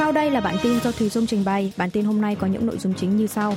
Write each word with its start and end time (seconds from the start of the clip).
Sau 0.00 0.12
đây 0.12 0.30
là 0.30 0.40
bản 0.40 0.56
tin 0.62 0.80
do 0.80 0.90
Thùy 0.92 1.08
Dung 1.08 1.26
trình 1.26 1.44
bày. 1.44 1.72
Bản 1.76 1.90
tin 1.90 2.04
hôm 2.04 2.20
nay 2.20 2.36
có 2.40 2.46
những 2.46 2.66
nội 2.66 2.78
dung 2.78 2.94
chính 2.94 3.16
như 3.16 3.26
sau. 3.26 3.54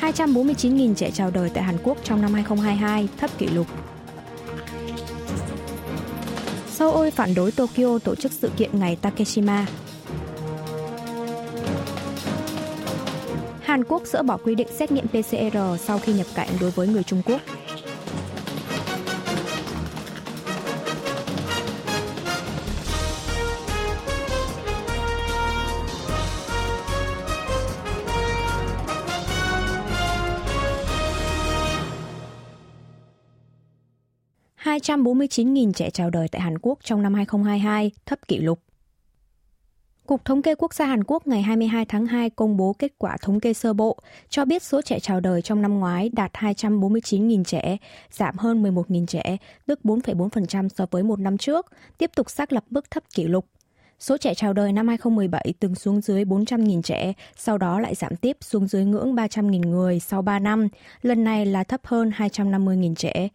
249.000 0.00 0.94
trẻ 0.94 1.10
chào 1.10 1.30
đời 1.30 1.50
tại 1.54 1.64
Hàn 1.64 1.76
Quốc 1.82 1.98
trong 2.04 2.22
năm 2.22 2.34
2022, 2.34 3.08
thấp 3.16 3.30
kỷ 3.38 3.46
lục. 3.46 3.66
Seoul 6.68 7.10
phản 7.10 7.34
đối 7.34 7.52
Tokyo 7.52 7.98
tổ 7.98 8.14
chức 8.14 8.32
sự 8.32 8.50
kiện 8.56 8.70
ngày 8.78 8.96
Takeshima. 8.96 9.66
Hàn 13.62 13.84
Quốc 13.84 14.02
dỡ 14.06 14.22
bỏ 14.22 14.36
quy 14.36 14.54
định 14.54 14.68
xét 14.78 14.92
nghiệm 14.92 15.06
PCR 15.08 15.58
sau 15.80 15.98
khi 15.98 16.12
nhập 16.12 16.26
cảnh 16.34 16.48
đối 16.60 16.70
với 16.70 16.88
người 16.88 17.02
Trung 17.02 17.22
Quốc. 17.26 17.40
249.000 34.86 35.72
trẻ 35.72 35.90
chào 35.90 36.10
đời 36.10 36.28
tại 36.28 36.42
Hàn 36.42 36.58
Quốc 36.58 36.78
trong 36.82 37.02
năm 37.02 37.14
2022, 37.14 37.90
thấp 38.06 38.18
kỷ 38.28 38.38
lục. 38.38 38.60
Cục 40.06 40.24
Thống 40.24 40.42
kê 40.42 40.54
Quốc 40.54 40.74
gia 40.74 40.86
Hàn 40.86 41.04
Quốc 41.04 41.26
ngày 41.26 41.42
22 41.42 41.84
tháng 41.84 42.06
2 42.06 42.30
công 42.30 42.56
bố 42.56 42.72
kết 42.72 42.92
quả 42.98 43.16
thống 43.22 43.40
kê 43.40 43.52
sơ 43.52 43.72
bộ, 43.72 43.98
cho 44.28 44.44
biết 44.44 44.62
số 44.62 44.82
trẻ 44.82 45.00
chào 45.00 45.20
đời 45.20 45.42
trong 45.42 45.62
năm 45.62 45.78
ngoái 45.78 46.08
đạt 46.08 46.32
249.000 46.32 47.44
trẻ, 47.44 47.76
giảm 48.10 48.36
hơn 48.38 48.62
11.000 48.62 49.06
trẻ, 49.06 49.36
tức 49.66 49.80
4,4% 49.84 50.68
so 50.68 50.86
với 50.90 51.02
một 51.02 51.20
năm 51.20 51.38
trước, 51.38 51.66
tiếp 51.98 52.10
tục 52.14 52.30
xác 52.30 52.52
lập 52.52 52.64
mức 52.70 52.90
thấp 52.90 53.02
kỷ 53.14 53.24
lục. 53.24 53.46
Số 53.98 54.16
trẻ 54.16 54.34
chào 54.34 54.52
đời 54.52 54.72
năm 54.72 54.88
2017 54.88 55.54
từng 55.60 55.74
xuống 55.74 56.00
dưới 56.00 56.24
400.000 56.24 56.82
trẻ, 56.82 57.12
sau 57.36 57.58
đó 57.58 57.80
lại 57.80 57.94
giảm 57.94 58.16
tiếp 58.16 58.36
xuống 58.40 58.66
dưới 58.66 58.84
ngưỡng 58.84 59.14
300.000 59.14 59.68
người 59.68 60.00
sau 60.00 60.22
3 60.22 60.38
năm, 60.38 60.68
lần 61.02 61.24
này 61.24 61.46
là 61.46 61.64
thấp 61.64 61.80
hơn 61.84 62.10
250.000 62.16 62.94
trẻ. 62.94 63.28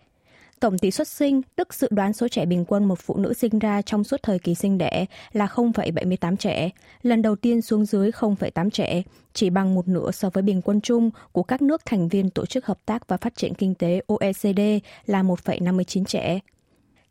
Tổng 0.62 0.78
tỷ 0.78 0.92
suất 0.92 1.08
sinh, 1.08 1.42
tức 1.56 1.74
dự 1.74 1.88
đoán 1.92 2.14
số 2.14 2.28
trẻ 2.28 2.46
bình 2.46 2.66
quân 2.66 2.86
một 2.86 3.00
phụ 3.00 3.18
nữ 3.18 3.34
sinh 3.34 3.60
ra 3.60 3.82
trong 3.82 4.04
suốt 4.04 4.24
thời 4.24 4.40
kỳ 4.40 4.56
sinh 4.56 4.78
đẻ 4.78 5.06
là 5.34 5.46
0,78 5.46 6.36
trẻ, 6.36 6.70
lần 7.02 7.22
đầu 7.22 7.36
tiên 7.36 7.62
xuống 7.62 7.86
dưới 7.86 8.12
0,8 8.12 8.70
trẻ, 8.70 9.04
chỉ 9.34 9.50
bằng 9.50 9.76
một 9.76 9.88
nửa 9.88 10.12
so 10.12 10.30
với 10.30 10.44
bình 10.44 10.62
quân 10.62 10.82
chung 10.82 11.10
của 11.32 11.44
các 11.44 11.62
nước 11.62 11.82
thành 11.86 12.08
viên 12.08 12.30
Tổ 12.30 12.46
chức 12.46 12.66
Hợp 12.66 12.80
tác 12.86 13.08
và 13.08 13.18
Phát 13.18 13.36
triển 13.36 13.54
Kinh 13.54 13.76
tế 13.76 14.02
OECD 14.08 14.60
là 15.06 15.24
1,59 15.24 16.06
trẻ. 16.06 16.40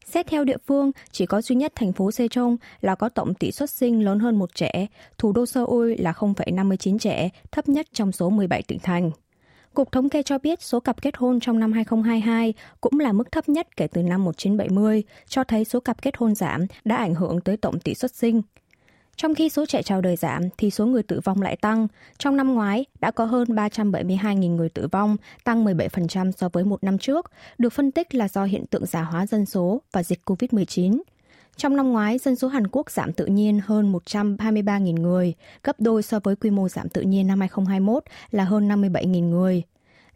Xét 0.07 0.27
theo 0.27 0.45
địa 0.45 0.59
phương, 0.67 0.91
chỉ 1.13 1.27
có 1.27 1.43
duy 1.43 1.57
nhất 1.57 1.73
thành 1.75 1.93
phố 1.93 2.09
Sejong 2.09 2.57
là 2.81 2.95
có 2.95 3.09
tổng 3.09 3.35
tỷ 3.35 3.53
suất 3.53 3.71
sinh 3.71 4.05
lớn 4.05 4.19
hơn 4.19 4.39
một 4.39 4.55
trẻ, 4.55 4.87
thủ 5.19 5.33
đô 5.33 5.47
Seoul 5.47 5.95
là 5.99 6.13
0,59 6.13 6.99
trẻ, 6.99 7.29
thấp 7.53 7.69
nhất 7.69 7.87
trong 7.93 8.13
số 8.13 8.31
17 8.31 8.63
tỉnh 8.63 8.79
thành. 8.79 9.11
Cục 9.75 9.93
Thống 9.93 10.09
kê 10.09 10.23
cho 10.23 10.39
biết 10.39 10.63
số 10.63 10.81
cặp 10.81 11.03
kết 11.03 11.17
hôn 11.17 11.41
trong 11.41 11.61
năm 11.61 11.73
2022 11.73 12.55
cũng 12.81 13.01
là 13.01 13.13
mức 13.13 13.33
thấp 13.33 13.49
nhất 13.49 13.77
kể 13.77 13.87
từ 13.87 14.03
năm 14.03 14.25
1970, 14.25 15.03
cho 15.29 15.45
thấy 15.45 15.65
số 15.65 15.81
cặp 15.81 16.03
kết 16.03 16.17
hôn 16.17 16.35
giảm 16.35 16.67
đã 16.85 16.97
ảnh 16.97 17.15
hưởng 17.15 17.41
tới 17.41 17.57
tổng 17.57 17.81
tỷ 17.81 17.95
suất 17.95 18.15
sinh. 18.15 18.43
Trong 19.17 19.35
khi 19.35 19.49
số 19.49 19.67
trẻ 19.67 19.83
chào 19.83 20.01
đời 20.01 20.17
giảm 20.17 20.43
thì 20.59 20.71
số 20.71 20.87
người 20.87 21.03
tử 21.03 21.21
vong 21.25 21.43
lại 21.43 21.57
tăng. 21.57 21.89
Trong 22.19 22.37
năm 22.37 22.55
ngoái 22.55 22.85
đã 23.01 23.11
có 23.11 23.25
hơn 23.25 23.49
372.000 23.49 24.57
người 24.57 24.69
tử 24.69 24.89
vong, 24.93 25.17
tăng 25.45 25.65
17% 25.65 26.31
so 26.31 26.49
với 26.49 26.65
một 26.65 26.85
năm 26.85 26.99
trước, 26.99 27.31
được 27.59 27.73
phân 27.73 27.91
tích 27.91 28.15
là 28.15 28.29
do 28.29 28.45
hiện 28.45 28.67
tượng 28.67 28.87
già 28.87 29.03
hóa 29.03 29.27
dân 29.27 29.47
số 29.47 29.83
và 29.93 30.03
dịch 30.03 30.21
COVID-19. 30.25 31.01
Trong 31.57 31.77
năm 31.77 31.93
ngoái, 31.93 32.19
dân 32.19 32.37
số 32.37 32.49
Hàn 32.49 32.67
Quốc 32.67 32.91
giảm 32.91 33.13
tự 33.13 33.27
nhiên 33.27 33.61
hơn 33.67 33.93
123.000 33.93 35.01
người, 35.01 35.35
gấp 35.65 35.81
đôi 35.81 36.03
so 36.03 36.21
với 36.21 36.37
quy 36.37 36.51
mô 36.51 36.69
giảm 36.69 36.89
tự 36.89 37.03
nhiên 37.03 37.27
năm 37.27 37.41
2021 37.41 38.05
là 38.31 38.45
hơn 38.45 38.69
57.000 38.69 39.29
người. 39.29 39.63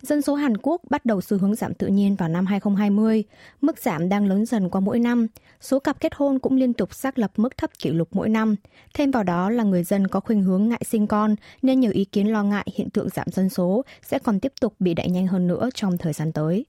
Dân 0.02 0.22
số 0.22 0.34
Hàn 0.34 0.56
Quốc 0.56 0.80
bắt 0.90 1.04
đầu 1.04 1.20
xu 1.20 1.38
hướng 1.38 1.54
giảm 1.54 1.74
tự 1.74 1.86
nhiên 1.86 2.14
vào 2.16 2.28
năm 2.28 2.46
2020. 2.46 3.24
Mức 3.60 3.78
giảm 3.78 4.08
đang 4.08 4.26
lớn 4.26 4.46
dần 4.46 4.70
qua 4.70 4.80
mỗi 4.80 4.98
năm. 4.98 5.26
Số 5.60 5.78
cặp 5.78 6.00
kết 6.00 6.14
hôn 6.14 6.38
cũng 6.38 6.56
liên 6.56 6.72
tục 6.72 6.94
xác 6.94 7.18
lập 7.18 7.32
mức 7.36 7.56
thấp 7.56 7.70
kỷ 7.78 7.90
lục 7.90 8.08
mỗi 8.12 8.28
năm. 8.28 8.56
Thêm 8.94 9.10
vào 9.10 9.22
đó 9.22 9.50
là 9.50 9.64
người 9.64 9.84
dân 9.84 10.06
có 10.06 10.20
khuynh 10.20 10.42
hướng 10.42 10.68
ngại 10.68 10.82
sinh 10.86 11.06
con, 11.06 11.36
nên 11.62 11.80
nhiều 11.80 11.92
ý 11.92 12.04
kiến 12.04 12.32
lo 12.32 12.42
ngại 12.42 12.66
hiện 12.74 12.90
tượng 12.90 13.08
giảm 13.08 13.26
dân 13.32 13.48
số 13.48 13.84
sẽ 14.02 14.18
còn 14.18 14.40
tiếp 14.40 14.52
tục 14.60 14.74
bị 14.78 14.94
đẩy 14.94 15.08
nhanh 15.08 15.26
hơn 15.26 15.46
nữa 15.46 15.68
trong 15.74 15.98
thời 15.98 16.12
gian 16.12 16.32
tới. 16.32 16.64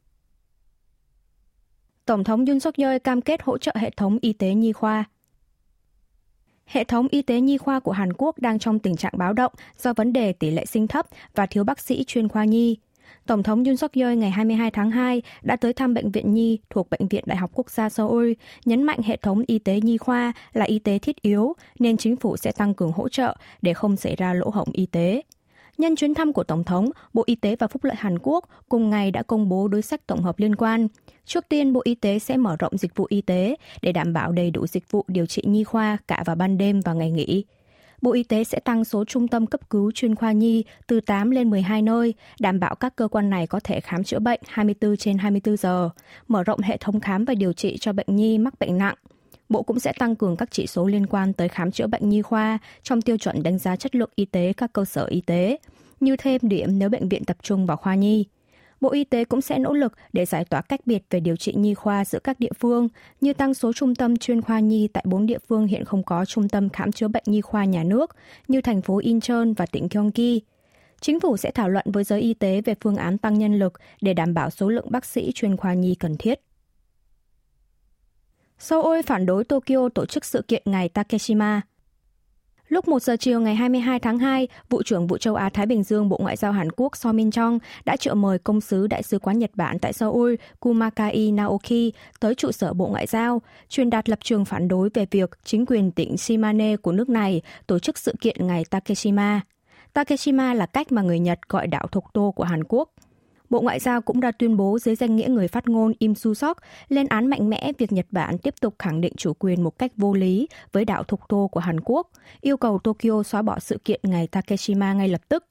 Tổng 2.05 2.23
thống 2.23 2.45
Yoon 2.45 2.59
suk 2.59 2.75
yeol 2.77 2.97
cam 2.97 3.21
kết 3.21 3.41
hỗ 3.43 3.57
trợ 3.57 3.71
hệ 3.75 3.89
thống 3.89 4.17
y 4.21 4.33
tế 4.33 4.53
nhi 4.53 4.73
khoa. 4.73 5.03
Hệ 6.65 6.83
thống 6.83 7.07
y 7.11 7.21
tế 7.21 7.39
nhi 7.39 7.57
khoa 7.57 7.79
của 7.79 7.91
Hàn 7.91 8.13
Quốc 8.13 8.39
đang 8.39 8.59
trong 8.59 8.79
tình 8.79 8.95
trạng 8.95 9.13
báo 9.17 9.33
động 9.33 9.53
do 9.77 9.93
vấn 9.93 10.13
đề 10.13 10.33
tỷ 10.33 10.51
lệ 10.51 10.65
sinh 10.65 10.87
thấp 10.87 11.05
và 11.35 11.45
thiếu 11.45 11.63
bác 11.63 11.79
sĩ 11.79 12.03
chuyên 12.03 12.27
khoa 12.27 12.45
nhi. 12.45 12.77
Tổng 13.25 13.43
thống 13.43 13.63
Yoon 13.63 13.77
suk 13.77 13.93
yeol 13.93 14.15
ngày 14.15 14.31
22 14.31 14.71
tháng 14.71 14.91
2 14.91 15.21
đã 15.41 15.55
tới 15.55 15.73
thăm 15.73 15.93
bệnh 15.93 16.11
viện 16.11 16.33
nhi 16.33 16.59
thuộc 16.69 16.89
Bệnh 16.89 17.07
viện 17.07 17.23
Đại 17.27 17.37
học 17.37 17.51
Quốc 17.53 17.69
gia 17.69 17.89
Seoul, 17.89 18.31
nhấn 18.65 18.83
mạnh 18.83 18.99
hệ 19.03 19.17
thống 19.17 19.43
y 19.47 19.59
tế 19.59 19.79
nhi 19.81 19.97
khoa 19.97 20.33
là 20.53 20.65
y 20.65 20.79
tế 20.79 20.99
thiết 20.99 21.21
yếu 21.21 21.53
nên 21.79 21.97
chính 21.97 22.15
phủ 22.15 22.37
sẽ 22.37 22.51
tăng 22.51 22.73
cường 22.73 22.91
hỗ 22.91 23.09
trợ 23.09 23.35
để 23.61 23.73
không 23.73 23.97
xảy 23.97 24.15
ra 24.15 24.33
lỗ 24.33 24.49
hổng 24.49 24.69
y 24.71 24.85
tế. 24.85 25.21
Nhân 25.77 25.95
chuyến 25.95 26.13
thăm 26.13 26.33
của 26.33 26.43
Tổng 26.43 26.63
thống, 26.63 26.89
Bộ 27.13 27.23
Y 27.25 27.35
tế 27.35 27.55
và 27.55 27.67
Phúc 27.67 27.83
lợi 27.83 27.95
Hàn 27.97 28.19
Quốc 28.21 28.49
cùng 28.69 28.89
ngày 28.89 29.11
đã 29.11 29.23
công 29.23 29.49
bố 29.49 29.67
đối 29.67 29.81
sách 29.81 30.07
tổng 30.07 30.23
hợp 30.23 30.39
liên 30.39 30.55
quan. 30.55 30.87
Trước 31.25 31.49
tiên, 31.49 31.73
Bộ 31.73 31.81
Y 31.83 31.95
tế 31.95 32.19
sẽ 32.19 32.37
mở 32.37 32.55
rộng 32.59 32.77
dịch 32.77 32.95
vụ 32.95 33.05
y 33.09 33.21
tế 33.21 33.55
để 33.81 33.91
đảm 33.91 34.13
bảo 34.13 34.31
đầy 34.31 34.51
đủ 34.51 34.67
dịch 34.67 34.91
vụ 34.91 35.05
điều 35.07 35.25
trị 35.25 35.41
nhi 35.45 35.63
khoa 35.63 35.97
cả 36.07 36.23
vào 36.25 36.35
ban 36.35 36.57
đêm 36.57 36.81
và 36.81 36.93
ngày 36.93 37.11
nghỉ. 37.11 37.45
Bộ 38.01 38.13
Y 38.13 38.23
tế 38.23 38.43
sẽ 38.43 38.59
tăng 38.59 38.85
số 38.85 39.05
trung 39.05 39.27
tâm 39.27 39.47
cấp 39.47 39.69
cứu 39.69 39.91
chuyên 39.91 40.15
khoa 40.15 40.31
nhi 40.31 40.63
từ 40.87 40.99
8 41.01 41.31
lên 41.31 41.49
12 41.49 41.81
nơi, 41.81 42.13
đảm 42.39 42.59
bảo 42.59 42.75
các 42.75 42.95
cơ 42.95 43.07
quan 43.07 43.29
này 43.29 43.47
có 43.47 43.59
thể 43.63 43.79
khám 43.81 44.03
chữa 44.03 44.19
bệnh 44.19 44.39
24 44.47 44.97
trên 44.97 45.17
24 45.17 45.57
giờ, 45.57 45.89
mở 46.27 46.43
rộng 46.43 46.59
hệ 46.59 46.77
thống 46.77 46.99
khám 46.99 47.25
và 47.25 47.33
điều 47.33 47.53
trị 47.53 47.77
cho 47.77 47.93
bệnh 47.93 48.07
nhi 48.15 48.37
mắc 48.37 48.59
bệnh 48.59 48.77
nặng. 48.77 48.95
Bộ 49.49 49.63
cũng 49.63 49.79
sẽ 49.79 49.93
tăng 49.99 50.15
cường 50.15 50.37
các 50.37 50.51
chỉ 50.51 50.67
số 50.67 50.87
liên 50.87 51.07
quan 51.07 51.33
tới 51.33 51.49
khám 51.49 51.71
chữa 51.71 51.87
bệnh 51.87 52.09
nhi 52.09 52.21
khoa 52.21 52.57
trong 52.83 53.01
tiêu 53.01 53.17
chuẩn 53.17 53.43
đánh 53.43 53.57
giá 53.57 53.75
chất 53.75 53.95
lượng 53.95 54.09
y 54.15 54.25
tế 54.25 54.53
các 54.57 54.73
cơ 54.73 54.85
sở 54.85 55.05
y 55.05 55.21
tế, 55.21 55.57
như 55.99 56.15
thêm 56.15 56.41
điểm 56.41 56.79
nếu 56.79 56.89
bệnh 56.89 57.09
viện 57.09 57.25
tập 57.25 57.37
trung 57.41 57.65
vào 57.65 57.77
khoa 57.77 57.95
nhi. 57.95 58.25
Bộ 58.81 58.91
Y 58.91 59.03
tế 59.03 59.25
cũng 59.25 59.41
sẽ 59.41 59.57
nỗ 59.57 59.73
lực 59.73 59.93
để 60.13 60.25
giải 60.25 60.45
tỏa 60.45 60.61
cách 60.61 60.79
biệt 60.85 61.03
về 61.09 61.19
điều 61.19 61.35
trị 61.35 61.53
nhi 61.55 61.73
khoa 61.73 62.05
giữa 62.05 62.19
các 62.19 62.39
địa 62.39 62.51
phương, 62.59 62.89
như 63.21 63.33
tăng 63.33 63.53
số 63.53 63.73
trung 63.73 63.95
tâm 63.95 64.17
chuyên 64.17 64.41
khoa 64.41 64.59
nhi 64.59 64.87
tại 64.87 65.03
bốn 65.07 65.25
địa 65.25 65.39
phương 65.47 65.67
hiện 65.67 65.85
không 65.85 66.03
có 66.03 66.25
trung 66.25 66.49
tâm 66.49 66.69
khám 66.69 66.91
chữa 66.91 67.07
bệnh 67.07 67.23
nhi 67.25 67.41
khoa 67.41 67.65
nhà 67.65 67.83
nước, 67.83 68.15
như 68.47 68.61
thành 68.61 68.81
phố 68.81 68.97
Incheon 68.97 69.45
và 69.57 69.65
tỉnh 69.65 69.87
Gyeonggi. 69.91 70.41
Chính 71.01 71.19
phủ 71.19 71.37
sẽ 71.37 71.51
thảo 71.51 71.69
luận 71.69 71.85
với 71.93 72.03
giới 72.03 72.21
y 72.21 72.33
tế 72.33 72.61
về 72.61 72.75
phương 72.81 72.95
án 72.95 73.17
tăng 73.17 73.39
nhân 73.39 73.59
lực 73.59 73.73
để 74.01 74.13
đảm 74.13 74.33
bảo 74.33 74.49
số 74.49 74.69
lượng 74.69 74.87
bác 74.89 75.05
sĩ 75.05 75.31
chuyên 75.35 75.57
khoa 75.57 75.73
nhi 75.73 75.95
cần 75.95 76.17
thiết. 76.17 76.39
Seoul 78.65 79.01
phản 79.01 79.25
đối 79.25 79.43
Tokyo 79.43 79.89
tổ 79.95 80.05
chức 80.05 80.25
sự 80.25 80.41
kiện 80.41 80.61
ngày 80.65 80.89
Takeshima– 80.89 81.61
Lúc 82.67 82.87
1 82.87 83.01
giờ 83.01 83.15
chiều 83.19 83.39
ngày 83.39 83.55
22 83.55 83.99
tháng 83.99 84.19
2, 84.19 84.47
Vụ 84.69 84.83
trưởng 84.83 85.07
Vụ 85.07 85.17
châu 85.17 85.35
Á-Thái 85.35 85.65
Bình 85.65 85.83
Dương 85.83 86.09
Bộ 86.09 86.17
Ngoại 86.21 86.35
giao 86.35 86.51
Hàn 86.51 86.71
Quốc 86.71 86.97
So 86.97 87.11
Min 87.11 87.31
Chong 87.31 87.59
đã 87.85 87.97
triệu 87.97 88.15
mời 88.15 88.39
công 88.39 88.61
sứ 88.61 88.87
Đại 88.87 89.03
sứ 89.03 89.19
quán 89.19 89.39
Nhật 89.39 89.51
Bản 89.55 89.79
tại 89.79 89.93
Seoul 89.93 90.35
Kumakai 90.59 91.31
Naoki 91.31 91.91
tới 92.19 92.35
trụ 92.35 92.51
sở 92.51 92.73
Bộ 92.73 92.87
Ngoại 92.87 93.07
giao, 93.07 93.41
truyền 93.69 93.89
đạt 93.89 94.09
lập 94.09 94.19
trường 94.23 94.45
phản 94.45 94.67
đối 94.67 94.89
về 94.93 95.05
việc 95.11 95.37
chính 95.43 95.65
quyền 95.65 95.91
tỉnh 95.91 96.17
Shimane 96.17 96.77
của 96.77 96.91
nước 96.91 97.09
này 97.09 97.41
tổ 97.67 97.79
chức 97.79 97.97
sự 97.97 98.13
kiện 98.21 98.47
ngày 98.47 98.65
Takeshima. 98.69 99.41
Takeshima 99.93 100.53
là 100.53 100.65
cách 100.65 100.91
mà 100.91 101.01
người 101.01 101.19
Nhật 101.19 101.39
gọi 101.49 101.67
đảo 101.67 101.87
Thục 101.91 102.03
Tô 102.13 102.33
của 102.35 102.43
Hàn 102.43 102.63
Quốc– 102.63 102.89
Bộ 103.49 103.61
Ngoại 103.61 103.79
giao 103.79 104.01
cũng 104.01 104.21
đã 104.21 104.31
tuyên 104.31 104.57
bố 104.57 104.79
dưới 104.79 104.95
danh 104.95 105.15
nghĩa 105.15 105.27
người 105.27 105.47
phát 105.47 105.67
ngôn 105.67 105.93
Im 105.99 106.15
Su 106.15 106.33
Sok 106.33 106.57
lên 106.89 107.07
án 107.07 107.27
mạnh 107.27 107.49
mẽ 107.49 107.71
việc 107.77 107.91
Nhật 107.91 108.05
Bản 108.11 108.37
tiếp 108.37 108.53
tục 108.61 108.75
khẳng 108.79 109.01
định 109.01 109.13
chủ 109.17 109.33
quyền 109.39 109.63
một 109.63 109.77
cách 109.79 109.91
vô 109.97 110.13
lý 110.13 110.47
với 110.71 110.85
đảo 110.85 111.03
Thục 111.03 111.19
Tô 111.29 111.49
của 111.51 111.59
Hàn 111.59 111.79
Quốc, 111.79 112.09
yêu 112.41 112.57
cầu 112.57 112.79
Tokyo 112.79 113.23
xóa 113.23 113.41
bỏ 113.41 113.59
sự 113.59 113.77
kiện 113.85 113.99
ngày 114.03 114.27
Takeshima 114.27 114.93
ngay 114.93 115.07
lập 115.07 115.21
tức. 115.29 115.45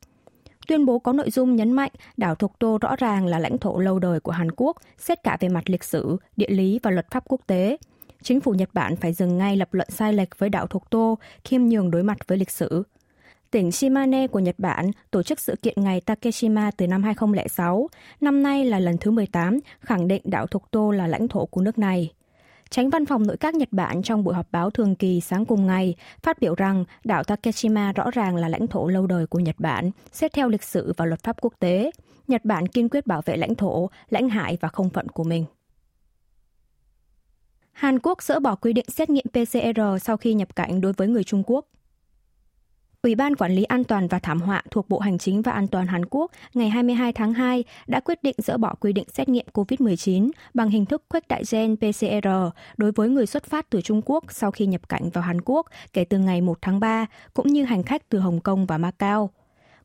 Tuyên 0.67 0.87
bố 0.87 0.99
có 0.99 1.12
nội 1.12 1.31
dung 1.31 1.56
nhấn 1.56 1.73
mạnh 1.73 1.91
đảo 2.17 2.35
Thục 2.35 2.58
Tô 2.58 2.79
rõ 2.81 2.96
ràng 2.96 3.26
là 3.26 3.38
lãnh 3.38 3.58
thổ 3.58 3.79
lâu 3.79 3.99
đời 3.99 4.20
của 4.20 4.32
Hàn 4.32 4.50
Quốc, 4.56 4.76
xét 4.99 5.23
cả 5.23 5.37
về 5.41 5.49
mặt 5.49 5.70
lịch 5.70 5.85
sử, 5.85 6.17
địa 6.37 6.50
lý 6.50 6.81
và 6.82 6.91
luật 6.91 7.11
pháp 7.11 7.25
quốc 7.29 7.41
tế. 7.46 7.76
Chính 8.23 8.41
phủ 8.41 8.52
Nhật 8.52 8.70
Bản 8.73 8.96
phải 8.96 9.12
dừng 9.12 9.38
ngay 9.38 9.56
lập 9.56 9.75
luận 9.75 9.88
sai 9.91 10.12
lệch 10.12 10.38
với 10.38 10.49
đảo 10.49 10.67
Thục 10.67 10.91
Tô, 10.91 11.19
khiêm 11.44 11.64
nhường 11.64 11.91
đối 11.91 12.02
mặt 12.02 12.19
với 12.29 12.38
lịch 12.38 12.50
sử. 12.50 12.82
Tỉnh 13.55 13.73
Shimane 13.73 14.27
của 14.27 14.39
Nhật 14.39 14.55
Bản 14.59 14.91
tổ 15.11 15.23
chức 15.23 15.41
sự 15.41 15.56
kiện 15.62 15.75
ngày 15.77 16.01
Takeshima 16.01 16.71
từ 16.77 16.87
năm 16.87 17.03
2006, 17.03 17.89
năm 18.21 18.43
nay 18.43 18.65
là 18.65 18.79
lần 18.79 18.99
thứ 18.99 19.11
18, 19.11 19.59
khẳng 19.81 20.09
định 20.09 20.23
đảo 20.25 20.47
Thục 20.47 20.71
Tô 20.71 20.91
là 20.91 21.06
lãnh 21.06 21.29
thổ 21.29 21.47
của 21.47 21.61
nước 21.61 21.79
này. 21.79 22.12
Tránh 22.71 22.91
văn 22.91 23.06
phòng 23.06 23.27
nội 23.27 23.37
các 23.37 23.55
Nhật 23.55 23.69
Bản 23.73 24.03
trong 24.03 24.25
buổi 24.25 24.35
họp 24.35 24.53
báo 24.53 24.71
thường 24.71 24.95
kỳ 24.95 25.21
sáng 25.21 25.45
cùng 25.45 25.67
ngày 25.67 25.95
phát 26.23 26.41
biểu 26.41 26.55
rằng 26.55 26.85
đảo 27.05 27.25
Takeshima 27.25 27.93
rõ 27.93 28.11
ràng 28.11 28.37
là 28.37 28.49
lãnh 28.49 28.67
thổ 28.67 28.89
lâu 28.89 29.06
đời 29.06 29.27
của 29.27 29.39
Nhật 29.39 29.56
Bản, 29.59 29.91
xét 30.12 30.33
theo 30.33 30.49
lịch 30.49 30.65
sử 30.65 30.93
và 30.97 31.05
luật 31.05 31.23
pháp 31.23 31.37
quốc 31.41 31.55
tế. 31.59 31.91
Nhật 32.29 32.45
Bản 32.45 32.69
kiên 32.69 32.89
quyết 32.89 33.06
bảo 33.06 33.23
vệ 33.25 33.37
lãnh 33.37 33.55
thổ, 33.55 33.91
lãnh 34.11 34.29
hải 34.29 34.59
và 34.61 34.69
không 34.69 34.91
phận 34.91 35.09
của 35.09 35.25
mình. 35.25 35.45
Hàn 37.73 37.99
Quốc 37.99 38.23
dỡ 38.23 38.41
bỏ 38.41 38.55
quy 38.55 38.73
định 38.73 38.87
xét 38.89 39.11
nghiệm 39.11 39.27
PCR 39.33 39.81
sau 40.03 40.17
khi 40.17 40.35
nhập 40.35 40.56
cảnh 40.56 40.81
đối 40.81 40.93
với 40.93 41.09
người 41.09 41.25
Trung 41.25 41.43
Quốc. 41.47 41.67
Ủy 43.05 43.15
ban 43.15 43.37
Quản 43.37 43.53
lý 43.53 43.65
An 43.65 43.85
toàn 43.85 44.09
và 44.09 44.19
Thảm 44.19 44.41
họa 44.41 44.62
thuộc 44.71 44.89
Bộ 44.89 44.99
Hành 44.99 45.19
chính 45.19 45.43
và 45.43 45.53
An 45.53 45.69
toàn 45.69 45.87
Hàn 45.87 46.05
Quốc 46.11 46.31
ngày 46.55 46.71
22 46.71 47.12
tháng 47.12 47.33
2 47.33 47.65
đã 47.87 48.01
quyết 48.01 48.23
định 48.23 48.35
dỡ 48.39 48.56
bỏ 48.56 48.75
quy 48.81 48.93
định 48.93 49.06
xét 49.12 49.29
nghiệm 49.29 49.47
COVID-19 49.53 50.31
bằng 50.55 50.71
hình 50.71 50.87
thức 50.87 51.03
khuếch 51.09 51.29
đại 51.29 51.43
gen 51.51 51.77
PCR 51.77 52.29
đối 52.77 52.93
với 52.93 53.09
người 53.09 53.27
xuất 53.27 53.45
phát 53.45 53.71
từ 53.71 53.81
Trung 53.81 54.01
Quốc 54.05 54.25
sau 54.29 54.51
khi 54.51 54.67
nhập 54.67 54.89
cảnh 54.89 55.11
vào 55.11 55.25
Hàn 55.25 55.41
Quốc 55.45 55.67
kể 55.93 56.05
từ 56.05 56.19
ngày 56.19 56.41
1 56.41 56.59
tháng 56.62 56.81
3, 56.81 57.06
cũng 57.35 57.47
như 57.47 57.65
hành 57.65 57.83
khách 57.83 58.09
từ 58.09 58.19
Hồng 58.19 58.41
Kông 58.41 58.67
và 58.67 58.79
Macau. 58.79 59.31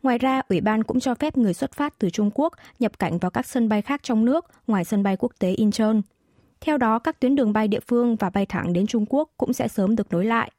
Ngoài 0.03 0.17
ra, 0.17 0.41
Ủy 0.49 0.61
ban 0.61 0.83
cũng 0.83 0.99
cho 0.99 1.15
phép 1.15 1.37
người 1.37 1.53
xuất 1.53 1.73
phát 1.73 1.99
từ 1.99 2.09
Trung 2.09 2.31
Quốc 2.33 2.53
nhập 2.79 2.99
cảnh 2.99 3.17
vào 3.17 3.31
các 3.31 3.45
sân 3.45 3.69
bay 3.69 3.81
khác 3.81 4.03
trong 4.03 4.25
nước 4.25 4.45
ngoài 4.67 4.85
sân 4.85 5.03
bay 5.03 5.17
quốc 5.19 5.31
tế 5.39 5.51
Incheon. 5.51 6.01
Theo 6.61 6.77
đó, 6.77 6.99
các 6.99 7.19
tuyến 7.19 7.35
đường 7.35 7.53
bay 7.53 7.67
địa 7.67 7.79
phương 7.87 8.15
và 8.15 8.29
bay 8.29 8.45
thẳng 8.45 8.73
đến 8.73 8.87
Trung 8.87 9.05
Quốc 9.09 9.29
cũng 9.37 9.53
sẽ 9.53 9.67
sớm 9.67 9.95
được 9.95 10.13
nối 10.13 10.25
lại. 10.25 10.51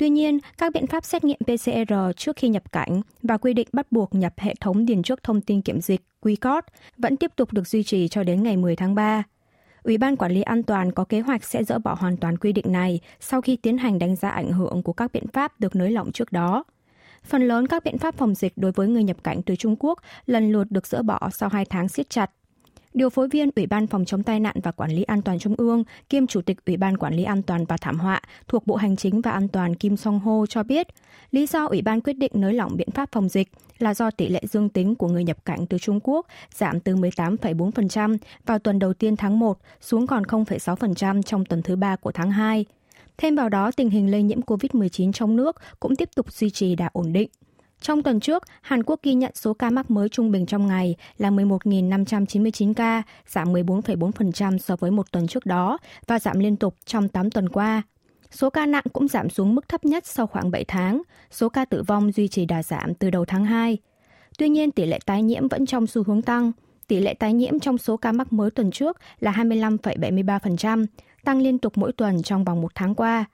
Tuy 0.00 0.10
nhiên, 0.10 0.38
các 0.58 0.72
biện 0.72 0.86
pháp 0.86 1.04
xét 1.04 1.24
nghiệm 1.24 1.38
PCR 1.44 1.94
trước 2.16 2.36
khi 2.36 2.48
nhập 2.48 2.72
cảnh 2.72 3.00
và 3.22 3.36
quy 3.36 3.54
định 3.54 3.68
bắt 3.72 3.92
buộc 3.92 4.14
nhập 4.14 4.34
hệ 4.36 4.54
thống 4.60 4.86
điền 4.86 5.02
trước 5.02 5.22
thông 5.22 5.40
tin 5.40 5.62
kiểm 5.62 5.80
dịch 5.80 6.00
QCOD 6.22 6.62
vẫn 6.96 7.16
tiếp 7.16 7.30
tục 7.36 7.52
được 7.52 7.66
duy 7.66 7.82
trì 7.82 8.08
cho 8.08 8.22
đến 8.22 8.42
ngày 8.42 8.56
10 8.56 8.76
tháng 8.76 8.94
3. 8.94 9.22
Ủy 9.82 9.98
ban 9.98 10.16
Quản 10.16 10.32
lý 10.32 10.42
An 10.42 10.62
toàn 10.62 10.92
có 10.92 11.04
kế 11.04 11.20
hoạch 11.20 11.44
sẽ 11.44 11.64
dỡ 11.64 11.78
bỏ 11.78 11.94
hoàn 11.94 12.16
toàn 12.16 12.36
quy 12.36 12.52
định 12.52 12.72
này 12.72 13.00
sau 13.20 13.40
khi 13.40 13.56
tiến 13.56 13.78
hành 13.78 13.98
đánh 13.98 14.16
giá 14.16 14.30
ảnh 14.30 14.52
hưởng 14.52 14.82
của 14.82 14.92
các 14.92 15.12
biện 15.12 15.26
pháp 15.32 15.60
được 15.60 15.76
nới 15.76 15.90
lỏng 15.90 16.12
trước 16.12 16.32
đó. 16.32 16.64
Phần 17.24 17.48
lớn 17.48 17.66
các 17.66 17.84
biện 17.84 17.98
pháp 17.98 18.14
phòng 18.14 18.34
dịch 18.34 18.52
đối 18.56 18.72
với 18.72 18.88
người 18.88 19.04
nhập 19.04 19.24
cảnh 19.24 19.42
từ 19.42 19.56
Trung 19.56 19.76
Quốc 19.78 19.98
lần 20.26 20.52
lượt 20.52 20.70
được 20.70 20.86
dỡ 20.86 21.02
bỏ 21.02 21.30
sau 21.32 21.48
hai 21.48 21.64
tháng 21.64 21.88
siết 21.88 22.10
chặt 22.10 22.30
Điều 22.94 23.10
phối 23.10 23.28
viên 23.28 23.50
Ủy 23.56 23.66
ban 23.66 23.86
Phòng 23.86 24.04
chống 24.04 24.22
tai 24.22 24.40
nạn 24.40 24.56
và 24.62 24.70
Quản 24.70 24.90
lý 24.90 25.02
An 25.02 25.22
toàn 25.22 25.38
Trung 25.38 25.54
ương 25.58 25.84
kiêm 26.08 26.26
Chủ 26.26 26.42
tịch 26.42 26.64
Ủy 26.66 26.76
ban 26.76 26.96
Quản 26.96 27.14
lý 27.14 27.24
An 27.24 27.42
toàn 27.42 27.64
và 27.64 27.76
Thảm 27.76 27.98
họa 27.98 28.20
thuộc 28.48 28.66
Bộ 28.66 28.76
Hành 28.76 28.96
chính 28.96 29.20
và 29.20 29.30
An 29.30 29.48
toàn 29.48 29.74
Kim 29.74 29.96
Song 29.96 30.20
Ho 30.20 30.46
cho 30.46 30.62
biết, 30.62 30.86
lý 31.30 31.46
do 31.46 31.66
Ủy 31.66 31.82
ban 31.82 32.00
quyết 32.00 32.12
định 32.12 32.32
nới 32.34 32.54
lỏng 32.54 32.76
biện 32.76 32.90
pháp 32.90 33.08
phòng 33.12 33.28
dịch 33.28 33.48
là 33.78 33.94
do 33.94 34.10
tỷ 34.10 34.28
lệ 34.28 34.42
dương 34.50 34.68
tính 34.68 34.94
của 34.94 35.08
người 35.08 35.24
nhập 35.24 35.44
cảnh 35.44 35.66
từ 35.66 35.78
Trung 35.78 36.00
Quốc 36.02 36.26
giảm 36.54 36.80
từ 36.80 36.96
18,4% 36.96 38.16
vào 38.46 38.58
tuần 38.58 38.78
đầu 38.78 38.94
tiên 38.94 39.16
tháng 39.16 39.38
1 39.38 39.58
xuống 39.80 40.06
còn 40.06 40.22
0,6% 40.22 41.22
trong 41.22 41.44
tuần 41.44 41.62
thứ 41.62 41.76
ba 41.76 41.96
của 41.96 42.12
tháng 42.12 42.30
2. 42.30 42.64
Thêm 43.18 43.36
vào 43.36 43.48
đó, 43.48 43.70
tình 43.76 43.90
hình 43.90 44.10
lây 44.10 44.22
nhiễm 44.22 44.40
COVID-19 44.40 45.12
trong 45.12 45.36
nước 45.36 45.56
cũng 45.80 45.96
tiếp 45.96 46.08
tục 46.16 46.32
duy 46.32 46.50
trì 46.50 46.74
đà 46.74 46.90
ổn 46.92 47.12
định. 47.12 47.28
Trong 47.80 48.02
tuần 48.02 48.20
trước, 48.20 48.42
Hàn 48.62 48.82
Quốc 48.82 49.00
ghi 49.02 49.14
nhận 49.14 49.32
số 49.34 49.54
ca 49.54 49.70
mắc 49.70 49.90
mới 49.90 50.08
trung 50.08 50.30
bình 50.30 50.46
trong 50.46 50.66
ngày 50.66 50.96
là 51.18 51.30
11.599 51.30 52.74
ca, 52.74 53.02
giảm 53.26 53.52
14,4% 53.52 54.58
so 54.58 54.76
với 54.76 54.90
một 54.90 55.12
tuần 55.12 55.26
trước 55.26 55.46
đó 55.46 55.78
và 56.06 56.18
giảm 56.18 56.38
liên 56.38 56.56
tục 56.56 56.74
trong 56.84 57.08
8 57.08 57.30
tuần 57.30 57.48
qua. 57.48 57.82
Số 58.30 58.50
ca 58.50 58.66
nặng 58.66 58.84
cũng 58.92 59.08
giảm 59.08 59.30
xuống 59.30 59.54
mức 59.54 59.68
thấp 59.68 59.84
nhất 59.84 60.06
sau 60.06 60.26
khoảng 60.26 60.50
7 60.50 60.64
tháng. 60.64 61.02
Số 61.30 61.48
ca 61.48 61.64
tử 61.64 61.82
vong 61.82 62.12
duy 62.12 62.28
trì 62.28 62.46
đà 62.46 62.62
giảm 62.62 62.94
từ 62.94 63.10
đầu 63.10 63.24
tháng 63.24 63.44
2. 63.44 63.78
Tuy 64.38 64.48
nhiên, 64.48 64.70
tỷ 64.70 64.86
lệ 64.86 64.98
tái 65.06 65.22
nhiễm 65.22 65.48
vẫn 65.48 65.66
trong 65.66 65.86
xu 65.86 66.02
hướng 66.02 66.22
tăng. 66.22 66.52
Tỷ 66.88 67.00
lệ 67.00 67.14
tái 67.14 67.32
nhiễm 67.32 67.60
trong 67.60 67.78
số 67.78 67.96
ca 67.96 68.12
mắc 68.12 68.32
mới 68.32 68.50
tuần 68.50 68.70
trước 68.70 68.96
là 69.20 69.32
25,73%, 69.32 70.86
tăng 71.24 71.38
liên 71.38 71.58
tục 71.58 71.72
mỗi 71.76 71.92
tuần 71.92 72.22
trong 72.22 72.44
vòng 72.44 72.62
một 72.62 72.72
tháng 72.74 72.94
qua. 72.94 73.24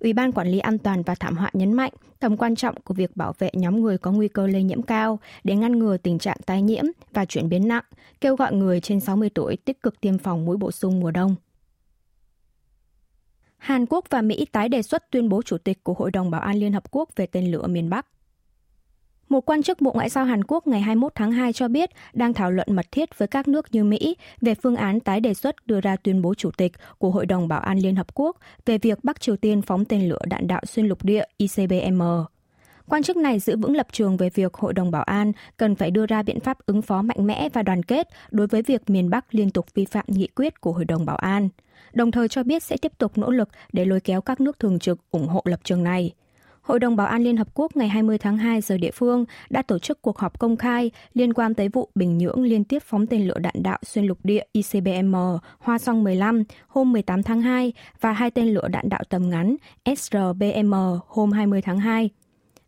Ủy 0.00 0.12
ban 0.12 0.32
Quản 0.32 0.48
lý 0.48 0.58
An 0.58 0.78
toàn 0.78 1.02
và 1.02 1.14
Thảm 1.14 1.36
họa 1.36 1.50
nhấn 1.52 1.72
mạnh 1.72 1.92
tầm 2.20 2.36
quan 2.36 2.56
trọng 2.56 2.80
của 2.80 2.94
việc 2.94 3.16
bảo 3.16 3.32
vệ 3.38 3.50
nhóm 3.52 3.80
người 3.80 3.98
có 3.98 4.12
nguy 4.12 4.28
cơ 4.28 4.46
lây 4.46 4.62
nhiễm 4.62 4.82
cao 4.82 5.18
để 5.44 5.56
ngăn 5.56 5.78
ngừa 5.78 5.96
tình 5.96 6.18
trạng 6.18 6.36
tái 6.46 6.62
nhiễm 6.62 6.84
và 7.12 7.24
chuyển 7.24 7.48
biến 7.48 7.68
nặng, 7.68 7.84
kêu 8.20 8.36
gọi 8.36 8.54
người 8.54 8.80
trên 8.80 9.00
60 9.00 9.30
tuổi 9.30 9.56
tích 9.56 9.82
cực 9.82 10.00
tiêm 10.00 10.18
phòng 10.18 10.44
mũi 10.44 10.56
bổ 10.56 10.70
sung 10.70 11.00
mùa 11.00 11.10
đông. 11.10 11.34
Hàn 13.56 13.86
Quốc 13.86 14.04
và 14.10 14.22
Mỹ 14.22 14.46
tái 14.52 14.68
đề 14.68 14.82
xuất 14.82 15.10
tuyên 15.10 15.28
bố 15.28 15.42
chủ 15.42 15.58
tịch 15.58 15.84
của 15.84 15.94
Hội 15.94 16.10
đồng 16.10 16.30
Bảo 16.30 16.40
an 16.40 16.56
Liên 16.56 16.72
Hợp 16.72 16.90
Quốc 16.90 17.08
về 17.16 17.26
tên 17.26 17.50
lửa 17.50 17.66
miền 17.66 17.90
Bắc. 17.90 18.06
Một 19.28 19.40
quan 19.40 19.62
chức 19.62 19.80
Bộ 19.80 19.92
Ngoại 19.92 20.08
giao 20.08 20.24
Hàn 20.24 20.44
Quốc 20.44 20.66
ngày 20.66 20.80
21 20.80 21.12
tháng 21.14 21.32
2 21.32 21.52
cho 21.52 21.68
biết 21.68 21.90
đang 22.12 22.34
thảo 22.34 22.50
luận 22.50 22.68
mật 22.70 22.86
thiết 22.90 23.18
với 23.18 23.28
các 23.28 23.48
nước 23.48 23.66
như 23.72 23.84
Mỹ 23.84 24.16
về 24.40 24.54
phương 24.54 24.76
án 24.76 25.00
tái 25.00 25.20
đề 25.20 25.34
xuất 25.34 25.66
đưa 25.66 25.80
ra 25.80 25.96
tuyên 25.96 26.22
bố 26.22 26.34
chủ 26.34 26.50
tịch 26.50 26.72
của 26.98 27.10
Hội 27.10 27.26
đồng 27.26 27.48
Bảo 27.48 27.60
an 27.60 27.78
Liên 27.78 27.96
Hợp 27.96 28.14
Quốc 28.14 28.36
về 28.66 28.78
việc 28.78 28.98
Bắc 29.02 29.20
Triều 29.20 29.36
Tiên 29.36 29.62
phóng 29.62 29.84
tên 29.84 30.08
lửa 30.08 30.18
đạn 30.24 30.46
đạo 30.46 30.60
xuyên 30.66 30.86
lục 30.86 31.04
địa 31.04 31.24
ICBM. 31.36 32.02
Quan 32.88 33.02
chức 33.02 33.16
này 33.16 33.38
giữ 33.38 33.56
vững 33.56 33.76
lập 33.76 33.86
trường 33.92 34.16
về 34.16 34.30
việc 34.34 34.54
Hội 34.54 34.72
đồng 34.72 34.90
Bảo 34.90 35.02
an 35.02 35.32
cần 35.56 35.74
phải 35.74 35.90
đưa 35.90 36.06
ra 36.06 36.22
biện 36.22 36.40
pháp 36.40 36.58
ứng 36.66 36.82
phó 36.82 37.02
mạnh 37.02 37.26
mẽ 37.26 37.48
và 37.52 37.62
đoàn 37.62 37.82
kết 37.82 38.08
đối 38.30 38.46
với 38.46 38.62
việc 38.62 38.90
miền 38.90 39.10
Bắc 39.10 39.34
liên 39.34 39.50
tục 39.50 39.66
vi 39.74 39.84
phạm 39.84 40.04
nghị 40.08 40.26
quyết 40.26 40.60
của 40.60 40.72
Hội 40.72 40.84
đồng 40.84 41.06
Bảo 41.06 41.16
an, 41.16 41.48
đồng 41.92 42.10
thời 42.10 42.28
cho 42.28 42.42
biết 42.42 42.62
sẽ 42.62 42.76
tiếp 42.76 42.92
tục 42.98 43.18
nỗ 43.18 43.30
lực 43.30 43.48
để 43.72 43.84
lôi 43.84 44.00
kéo 44.00 44.20
các 44.20 44.40
nước 44.40 44.58
thường 44.58 44.78
trực 44.78 44.98
ủng 45.10 45.28
hộ 45.28 45.42
lập 45.44 45.60
trường 45.64 45.84
này. 45.84 46.12
Hội 46.66 46.80
đồng 46.80 46.96
Bảo 46.96 47.06
an 47.06 47.22
Liên 47.22 47.36
Hợp 47.36 47.48
Quốc 47.54 47.76
ngày 47.76 47.88
20 47.88 48.18
tháng 48.18 48.36
2 48.36 48.60
giờ 48.60 48.78
địa 48.78 48.90
phương 48.90 49.24
đã 49.50 49.62
tổ 49.62 49.78
chức 49.78 50.02
cuộc 50.02 50.18
họp 50.18 50.38
công 50.38 50.56
khai 50.56 50.90
liên 51.14 51.32
quan 51.32 51.54
tới 51.54 51.68
vụ 51.68 51.88
Bình 51.94 52.18
Nhưỡng 52.18 52.42
liên 52.42 52.64
tiếp 52.64 52.82
phóng 52.82 53.06
tên 53.06 53.28
lửa 53.28 53.38
đạn 53.38 53.54
đạo 53.62 53.78
xuyên 53.82 54.04
lục 54.04 54.18
địa 54.22 54.44
ICBM 54.52 55.14
Hoa 55.58 55.78
Song 55.78 56.04
15 56.04 56.44
hôm 56.68 56.92
18 56.92 57.22
tháng 57.22 57.42
2 57.42 57.72
và 58.00 58.12
hai 58.12 58.30
tên 58.30 58.54
lửa 58.54 58.68
đạn 58.68 58.88
đạo 58.88 59.02
tầm 59.08 59.30
ngắn 59.30 59.56
SRBM 59.96 60.74
hôm 61.06 61.32
20 61.32 61.62
tháng 61.62 61.78
2. 61.78 62.10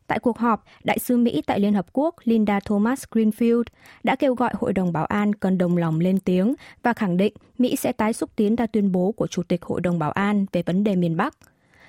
Tại 0.06 0.18
cuộc 0.18 0.38
họp, 0.38 0.64
Đại 0.84 0.98
sứ 0.98 1.16
Mỹ 1.16 1.42
tại 1.46 1.60
Liên 1.60 1.74
Hợp 1.74 1.86
Quốc 1.92 2.14
Linda 2.24 2.60
Thomas 2.60 3.04
Greenfield 3.10 3.64
đã 4.02 4.16
kêu 4.16 4.34
gọi 4.34 4.50
Hội 4.54 4.72
đồng 4.72 4.92
Bảo 4.92 5.04
an 5.04 5.34
cần 5.34 5.58
đồng 5.58 5.76
lòng 5.76 6.00
lên 6.00 6.20
tiếng 6.20 6.54
và 6.82 6.92
khẳng 6.92 7.16
định 7.16 7.32
Mỹ 7.58 7.76
sẽ 7.76 7.92
tái 7.92 8.12
xúc 8.12 8.30
tiến 8.36 8.56
ra 8.56 8.66
tuyên 8.66 8.92
bố 8.92 9.12
của 9.12 9.26
Chủ 9.26 9.42
tịch 9.42 9.62
Hội 9.64 9.80
đồng 9.80 9.98
Bảo 9.98 10.10
an 10.10 10.46
về 10.52 10.62
vấn 10.62 10.84
đề 10.84 10.96
miền 10.96 11.16
Bắc– 11.16 11.34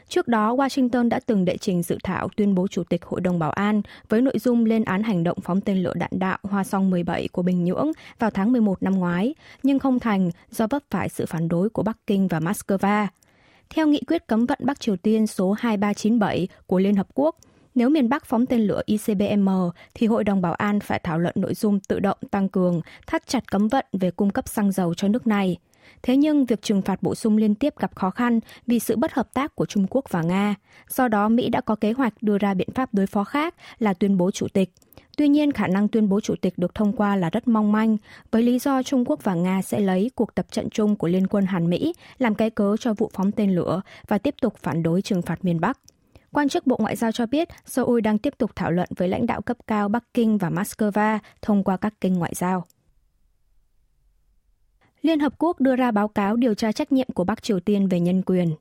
Trước 0.09 0.27
đó, 0.27 0.55
Washington 0.55 1.09
đã 1.09 1.19
từng 1.25 1.45
đệ 1.45 1.57
trình 1.57 1.83
dự 1.83 1.97
thảo 2.03 2.29
tuyên 2.37 2.55
bố 2.55 2.67
Chủ 2.67 2.83
tịch 2.83 3.05
Hội 3.05 3.21
đồng 3.21 3.39
Bảo 3.39 3.51
an 3.51 3.81
với 4.09 4.21
nội 4.21 4.39
dung 4.39 4.65
lên 4.65 4.83
án 4.83 5.03
hành 5.03 5.23
động 5.23 5.37
phóng 5.41 5.61
tên 5.61 5.83
lửa 5.83 5.93
đạn 5.95 6.11
đạo 6.11 6.37
Hoa 6.43 6.63
Song 6.63 6.89
17 6.89 7.27
của 7.27 7.41
Bình 7.41 7.63
Nhưỡng 7.63 7.91
vào 8.19 8.29
tháng 8.29 8.51
11 8.51 8.83
năm 8.83 8.93
ngoái, 8.93 9.35
nhưng 9.63 9.79
không 9.79 9.99
thành 9.99 10.31
do 10.51 10.67
vấp 10.67 10.83
phải 10.89 11.09
sự 11.09 11.25
phản 11.25 11.47
đối 11.47 11.69
của 11.69 11.83
Bắc 11.83 11.97
Kinh 12.07 12.27
và 12.27 12.39
Moscow. 12.39 13.07
Theo 13.69 13.87
nghị 13.87 14.01
quyết 14.07 14.27
cấm 14.27 14.45
vận 14.45 14.59
Bắc 14.61 14.79
Triều 14.79 14.97
Tiên 14.97 15.27
số 15.27 15.51
2397 15.51 16.47
của 16.67 16.79
Liên 16.79 16.95
Hợp 16.95 17.07
Quốc, 17.13 17.35
nếu 17.75 17.89
miền 17.89 18.09
Bắc 18.09 18.25
phóng 18.25 18.45
tên 18.45 18.61
lửa 18.61 18.81
ICBM 18.85 19.49
thì 19.93 20.07
Hội 20.07 20.23
đồng 20.23 20.41
Bảo 20.41 20.53
an 20.53 20.79
phải 20.79 20.99
thảo 21.03 21.19
luận 21.19 21.33
nội 21.37 21.53
dung 21.53 21.79
tự 21.79 21.99
động 21.99 22.17
tăng 22.31 22.49
cường, 22.49 22.81
thắt 23.07 23.27
chặt 23.27 23.51
cấm 23.51 23.67
vận 23.67 23.85
về 23.93 24.11
cung 24.11 24.29
cấp 24.29 24.47
xăng 24.47 24.71
dầu 24.71 24.93
cho 24.93 25.07
nước 25.07 25.27
này– 25.27 25.57
Thế 26.03 26.17
nhưng 26.17 26.45
việc 26.45 26.61
trừng 26.61 26.81
phạt 26.81 27.03
bổ 27.03 27.15
sung 27.15 27.37
liên 27.37 27.55
tiếp 27.55 27.73
gặp 27.79 27.95
khó 27.95 28.09
khăn 28.09 28.39
vì 28.67 28.79
sự 28.79 28.95
bất 28.95 29.13
hợp 29.13 29.33
tác 29.33 29.55
của 29.55 29.65
Trung 29.65 29.87
Quốc 29.89 30.05
và 30.09 30.21
Nga. 30.21 30.55
Do 30.89 31.07
đó, 31.07 31.29
Mỹ 31.29 31.49
đã 31.49 31.61
có 31.61 31.75
kế 31.75 31.91
hoạch 31.91 32.13
đưa 32.21 32.37
ra 32.37 32.53
biện 32.53 32.69
pháp 32.75 32.93
đối 32.93 33.07
phó 33.07 33.23
khác 33.23 33.55
là 33.79 33.93
tuyên 33.93 34.17
bố 34.17 34.31
chủ 34.31 34.47
tịch. 34.53 34.69
Tuy 35.17 35.27
nhiên, 35.27 35.51
khả 35.51 35.67
năng 35.67 35.87
tuyên 35.87 36.09
bố 36.09 36.19
chủ 36.21 36.35
tịch 36.41 36.53
được 36.57 36.75
thông 36.75 36.93
qua 36.93 37.15
là 37.15 37.29
rất 37.29 37.47
mong 37.47 37.71
manh, 37.71 37.97
với 38.31 38.43
lý 38.43 38.59
do 38.59 38.83
Trung 38.83 39.03
Quốc 39.05 39.23
và 39.23 39.33
Nga 39.33 39.61
sẽ 39.61 39.79
lấy 39.79 40.11
cuộc 40.15 40.35
tập 40.35 40.45
trận 40.51 40.69
chung 40.69 40.95
của 40.95 41.07
Liên 41.07 41.27
quân 41.27 41.45
Hàn 41.45 41.69
Mỹ 41.69 41.93
làm 42.17 42.35
cái 42.35 42.49
cớ 42.49 42.75
cho 42.79 42.93
vụ 42.93 43.11
phóng 43.13 43.31
tên 43.31 43.55
lửa 43.55 43.81
và 44.07 44.17
tiếp 44.17 44.35
tục 44.41 44.53
phản 44.57 44.83
đối 44.83 45.01
trừng 45.01 45.21
phạt 45.21 45.45
miền 45.45 45.59
Bắc. 45.59 45.79
Quan 46.31 46.49
chức 46.49 46.67
Bộ 46.67 46.77
Ngoại 46.79 46.95
giao 46.95 47.11
cho 47.11 47.25
biết 47.25 47.47
Seoul 47.65 48.01
đang 48.01 48.17
tiếp 48.17 48.33
tục 48.37 48.51
thảo 48.55 48.71
luận 48.71 48.89
với 48.97 49.07
lãnh 49.07 49.25
đạo 49.25 49.41
cấp 49.41 49.57
cao 49.67 49.89
Bắc 49.89 50.03
Kinh 50.13 50.37
và 50.37 50.49
Moscow 50.49 51.19
thông 51.41 51.63
qua 51.63 51.77
các 51.77 52.01
kênh 52.01 52.13
ngoại 52.13 52.33
giao. 52.35 52.65
Liên 55.01 55.19
Hợp 55.19 55.33
Quốc 55.37 55.59
đưa 55.59 55.75
ra 55.75 55.91
báo 55.91 56.07
cáo 56.07 56.35
điều 56.35 56.53
tra 56.53 56.71
trách 56.71 56.91
nhiệm 56.91 57.07
của 57.13 57.23
Bắc 57.23 57.43
Triều 57.43 57.59
Tiên 57.59 57.87
về 57.87 57.99
nhân 57.99 58.21
quyền. 58.25 58.55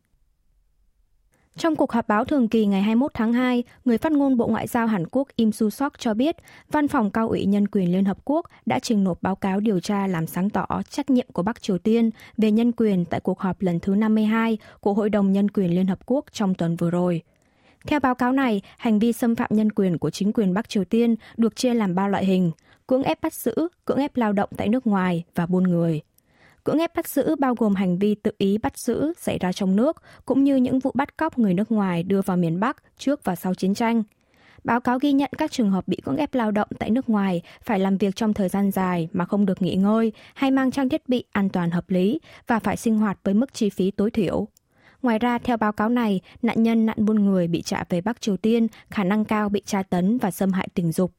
Trong 1.56 1.76
cuộc 1.76 1.92
họp 1.92 2.08
báo 2.08 2.24
thường 2.24 2.48
kỳ 2.48 2.66
ngày 2.66 2.82
21 2.82 3.10
tháng 3.14 3.32
2, 3.32 3.64
người 3.84 3.98
phát 3.98 4.12
ngôn 4.12 4.36
Bộ 4.36 4.46
Ngoại 4.46 4.66
giao 4.66 4.86
Hàn 4.86 5.06
Quốc 5.10 5.28
Im 5.36 5.52
Su 5.52 5.70
Sok 5.70 5.98
cho 5.98 6.14
biết, 6.14 6.36
Văn 6.70 6.88
phòng 6.88 7.10
Cao 7.10 7.28
ủy 7.28 7.44
Nhân 7.44 7.68
quyền 7.68 7.92
Liên 7.92 8.04
Hợp 8.04 8.18
Quốc 8.24 8.46
đã 8.66 8.78
trình 8.78 9.04
nộp 9.04 9.22
báo 9.22 9.36
cáo 9.36 9.60
điều 9.60 9.80
tra 9.80 10.06
làm 10.06 10.26
sáng 10.26 10.50
tỏ 10.50 10.66
trách 10.90 11.10
nhiệm 11.10 11.26
của 11.32 11.42
Bắc 11.42 11.62
Triều 11.62 11.78
Tiên 11.78 12.10
về 12.36 12.50
nhân 12.50 12.72
quyền 12.72 13.04
tại 13.04 13.20
cuộc 13.20 13.40
họp 13.40 13.62
lần 13.62 13.80
thứ 13.80 13.94
52 13.94 14.58
của 14.80 14.94
Hội 14.94 15.10
đồng 15.10 15.32
Nhân 15.32 15.50
quyền 15.50 15.74
Liên 15.74 15.86
Hợp 15.86 16.06
Quốc 16.06 16.24
trong 16.32 16.54
tuần 16.54 16.76
vừa 16.76 16.90
rồi. 16.90 17.22
Theo 17.86 18.00
báo 18.00 18.14
cáo 18.14 18.32
này, 18.32 18.62
hành 18.78 18.98
vi 18.98 19.12
xâm 19.12 19.34
phạm 19.34 19.50
nhân 19.52 19.72
quyền 19.72 19.98
của 19.98 20.10
chính 20.10 20.32
quyền 20.32 20.54
Bắc 20.54 20.68
Triều 20.68 20.84
Tiên 20.84 21.16
được 21.36 21.56
chia 21.56 21.74
làm 21.74 21.94
ba 21.94 22.08
loại 22.08 22.24
hình, 22.24 22.50
cưỡng 22.86 23.02
ép 23.02 23.20
bắt 23.20 23.34
giữ, 23.34 23.54
cưỡng 23.84 23.98
ép 23.98 24.16
lao 24.16 24.32
động 24.32 24.50
tại 24.56 24.68
nước 24.68 24.86
ngoài 24.86 25.24
và 25.34 25.46
buôn 25.46 25.64
người. 25.64 26.00
Cưỡng 26.64 26.78
ép 26.78 26.94
bắt 26.96 27.08
giữ 27.08 27.36
bao 27.38 27.54
gồm 27.54 27.74
hành 27.74 27.98
vi 27.98 28.14
tự 28.14 28.30
ý 28.38 28.58
bắt 28.58 28.78
giữ 28.78 29.12
xảy 29.18 29.38
ra 29.38 29.52
trong 29.52 29.76
nước, 29.76 30.02
cũng 30.26 30.44
như 30.44 30.56
những 30.56 30.78
vụ 30.78 30.92
bắt 30.94 31.16
cóc 31.16 31.38
người 31.38 31.54
nước 31.54 31.72
ngoài 31.72 32.02
đưa 32.02 32.22
vào 32.22 32.36
miền 32.36 32.60
Bắc 32.60 32.76
trước 32.98 33.24
và 33.24 33.36
sau 33.36 33.54
chiến 33.54 33.74
tranh. 33.74 34.02
Báo 34.64 34.80
cáo 34.80 34.98
ghi 34.98 35.12
nhận 35.12 35.30
các 35.38 35.50
trường 35.50 35.70
hợp 35.70 35.88
bị 35.88 35.96
cưỡng 36.04 36.16
ép 36.16 36.34
lao 36.34 36.50
động 36.50 36.68
tại 36.78 36.90
nước 36.90 37.08
ngoài 37.08 37.42
phải 37.62 37.78
làm 37.78 37.98
việc 37.98 38.16
trong 38.16 38.34
thời 38.34 38.48
gian 38.48 38.70
dài 38.70 39.08
mà 39.12 39.24
không 39.24 39.46
được 39.46 39.62
nghỉ 39.62 39.74
ngơi 39.74 40.12
hay 40.34 40.50
mang 40.50 40.70
trang 40.70 40.88
thiết 40.88 41.08
bị 41.08 41.24
an 41.32 41.48
toàn 41.48 41.70
hợp 41.70 41.90
lý 41.90 42.20
và 42.46 42.58
phải 42.58 42.76
sinh 42.76 42.98
hoạt 42.98 43.18
với 43.24 43.34
mức 43.34 43.54
chi 43.54 43.70
phí 43.70 43.90
tối 43.90 44.10
thiểu. 44.10 44.48
Ngoài 45.02 45.18
ra, 45.18 45.38
theo 45.38 45.56
báo 45.56 45.72
cáo 45.72 45.88
này, 45.88 46.20
nạn 46.42 46.62
nhân 46.62 46.86
nạn 46.86 46.96
buôn 47.04 47.24
người 47.24 47.48
bị 47.48 47.62
trả 47.62 47.84
về 47.88 48.00
Bắc 48.00 48.20
Triều 48.20 48.36
Tiên 48.36 48.66
khả 48.90 49.04
năng 49.04 49.24
cao 49.24 49.48
bị 49.48 49.62
tra 49.66 49.82
tấn 49.82 50.18
và 50.18 50.30
xâm 50.30 50.52
hại 50.52 50.68
tình 50.74 50.92
dục. 50.92 51.12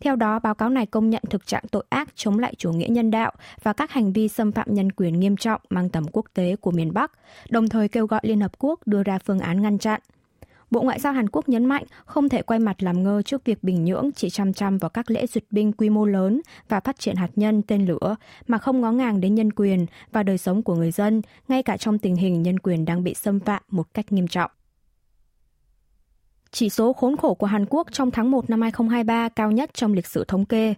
Theo 0.00 0.16
đó, 0.16 0.38
báo 0.38 0.54
cáo 0.54 0.70
này 0.70 0.86
công 0.86 1.10
nhận 1.10 1.22
thực 1.30 1.46
trạng 1.46 1.64
tội 1.70 1.84
ác 1.88 2.08
chống 2.14 2.38
lại 2.38 2.54
chủ 2.56 2.72
nghĩa 2.72 2.88
nhân 2.88 3.10
đạo 3.10 3.32
và 3.62 3.72
các 3.72 3.90
hành 3.90 4.12
vi 4.12 4.28
xâm 4.28 4.52
phạm 4.52 4.74
nhân 4.74 4.92
quyền 4.92 5.20
nghiêm 5.20 5.36
trọng 5.36 5.60
mang 5.70 5.88
tầm 5.88 6.04
quốc 6.12 6.26
tế 6.34 6.56
của 6.56 6.70
miền 6.70 6.92
Bắc, 6.94 7.12
đồng 7.50 7.68
thời 7.68 7.88
kêu 7.88 8.06
gọi 8.06 8.20
Liên 8.22 8.40
Hợp 8.40 8.52
Quốc 8.58 8.80
đưa 8.86 9.02
ra 9.02 9.18
phương 9.18 9.38
án 9.38 9.62
ngăn 9.62 9.78
chặn. 9.78 10.00
Bộ 10.70 10.82
Ngoại 10.82 11.00
giao 11.00 11.12
Hàn 11.12 11.28
Quốc 11.28 11.48
nhấn 11.48 11.64
mạnh 11.64 11.84
không 12.04 12.28
thể 12.28 12.42
quay 12.42 12.60
mặt 12.60 12.82
làm 12.82 13.02
ngơ 13.02 13.22
trước 13.22 13.44
việc 13.44 13.64
Bình 13.64 13.84
Nhưỡng 13.84 14.10
chỉ 14.14 14.30
chăm 14.30 14.52
chăm 14.52 14.78
vào 14.78 14.88
các 14.88 15.10
lễ 15.10 15.26
duyệt 15.26 15.44
binh 15.50 15.72
quy 15.72 15.90
mô 15.90 16.06
lớn 16.06 16.40
và 16.68 16.80
phát 16.80 16.98
triển 16.98 17.16
hạt 17.16 17.30
nhân 17.36 17.62
tên 17.62 17.86
lửa 17.86 18.16
mà 18.46 18.58
không 18.58 18.80
ngó 18.80 18.92
ngàng 18.92 19.20
đến 19.20 19.34
nhân 19.34 19.52
quyền 19.52 19.86
và 20.12 20.22
đời 20.22 20.38
sống 20.38 20.62
của 20.62 20.74
người 20.74 20.90
dân, 20.90 21.22
ngay 21.48 21.62
cả 21.62 21.76
trong 21.76 21.98
tình 21.98 22.16
hình 22.16 22.42
nhân 22.42 22.58
quyền 22.58 22.84
đang 22.84 23.04
bị 23.04 23.14
xâm 23.14 23.40
phạm 23.40 23.62
một 23.70 23.86
cách 23.94 24.12
nghiêm 24.12 24.28
trọng. 24.28 24.50
Chỉ 26.56 26.70
số 26.70 26.92
khốn 26.92 27.16
khổ 27.16 27.34
của 27.34 27.46
Hàn 27.46 27.66
Quốc 27.70 27.86
trong 27.92 28.10
tháng 28.10 28.30
1 28.30 28.50
năm 28.50 28.62
2023 28.62 29.28
cao 29.28 29.50
nhất 29.50 29.70
trong 29.74 29.92
lịch 29.92 30.06
sử 30.06 30.24
thống 30.24 30.44
kê. 30.44 30.74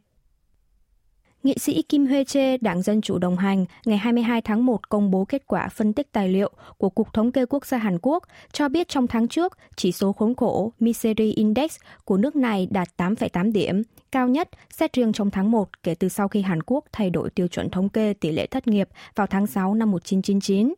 Nghị 1.42 1.54
sĩ 1.58 1.82
Kim 1.82 2.06
Huê 2.06 2.24
Chê, 2.24 2.56
Đảng 2.56 2.82
Dân 2.82 3.00
Chủ 3.00 3.18
đồng 3.18 3.36
hành, 3.36 3.64
ngày 3.86 3.98
22 3.98 4.40
tháng 4.40 4.66
1 4.66 4.88
công 4.88 5.10
bố 5.10 5.24
kết 5.24 5.46
quả 5.46 5.68
phân 5.68 5.92
tích 5.92 6.12
tài 6.12 6.28
liệu 6.28 6.50
của 6.76 6.90
Cục 6.90 7.12
Thống 7.12 7.32
kê 7.32 7.46
Quốc 7.46 7.66
gia 7.66 7.78
Hàn 7.78 7.98
Quốc, 8.02 8.24
cho 8.52 8.68
biết 8.68 8.88
trong 8.88 9.06
tháng 9.06 9.28
trước, 9.28 9.58
chỉ 9.76 9.92
số 9.92 10.12
khốn 10.12 10.34
khổ 10.34 10.72
Misery 10.80 11.32
Index 11.32 11.76
của 12.04 12.16
nước 12.16 12.36
này 12.36 12.68
đạt 12.70 12.88
8,8 12.96 13.52
điểm, 13.52 13.82
cao 14.12 14.28
nhất 14.28 14.48
xét 14.70 14.92
riêng 14.92 15.12
trong 15.12 15.30
tháng 15.30 15.50
1 15.50 15.82
kể 15.82 15.94
từ 15.94 16.08
sau 16.08 16.28
khi 16.28 16.42
Hàn 16.42 16.62
Quốc 16.62 16.84
thay 16.92 17.10
đổi 17.10 17.30
tiêu 17.30 17.48
chuẩn 17.48 17.70
thống 17.70 17.88
kê 17.88 18.14
tỷ 18.14 18.32
lệ 18.32 18.46
thất 18.46 18.66
nghiệp 18.66 18.88
vào 19.14 19.26
tháng 19.26 19.46
6 19.46 19.74
năm 19.74 19.90
1999. 19.90 20.74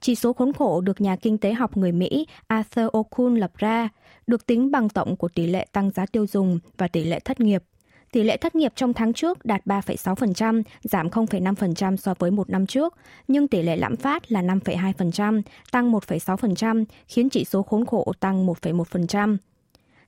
Chỉ 0.00 0.14
số 0.14 0.32
khốn 0.32 0.52
khổ 0.52 0.80
được 0.80 1.00
nhà 1.00 1.16
kinh 1.16 1.38
tế 1.38 1.52
học 1.52 1.76
người 1.76 1.92
Mỹ 1.92 2.26
Arthur 2.46 2.86
Okun 2.92 3.34
lập 3.34 3.52
ra, 3.58 3.88
được 4.26 4.46
tính 4.46 4.70
bằng 4.70 4.88
tổng 4.88 5.16
của 5.16 5.28
tỷ 5.28 5.46
lệ 5.46 5.66
tăng 5.72 5.90
giá 5.90 6.06
tiêu 6.06 6.26
dùng 6.26 6.58
và 6.78 6.88
tỷ 6.88 7.04
lệ 7.04 7.20
thất 7.20 7.40
nghiệp. 7.40 7.62
Tỷ 8.12 8.22
lệ 8.22 8.36
thất 8.36 8.54
nghiệp 8.54 8.72
trong 8.76 8.92
tháng 8.92 9.12
trước 9.12 9.44
đạt 9.44 9.66
3,6%, 9.66 10.62
giảm 10.82 11.08
0,5% 11.08 11.96
so 11.96 12.14
với 12.18 12.30
một 12.30 12.50
năm 12.50 12.66
trước, 12.66 12.94
nhưng 13.28 13.48
tỷ 13.48 13.62
lệ 13.62 13.76
lạm 13.76 13.96
phát 13.96 14.32
là 14.32 14.42
5,2%, 14.42 15.42
tăng 15.72 15.92
1,6%, 15.92 16.84
khiến 17.08 17.28
chỉ 17.28 17.44
số 17.44 17.62
khốn 17.62 17.86
khổ 17.86 18.12
tăng 18.20 18.46
1,1%. 18.46 19.36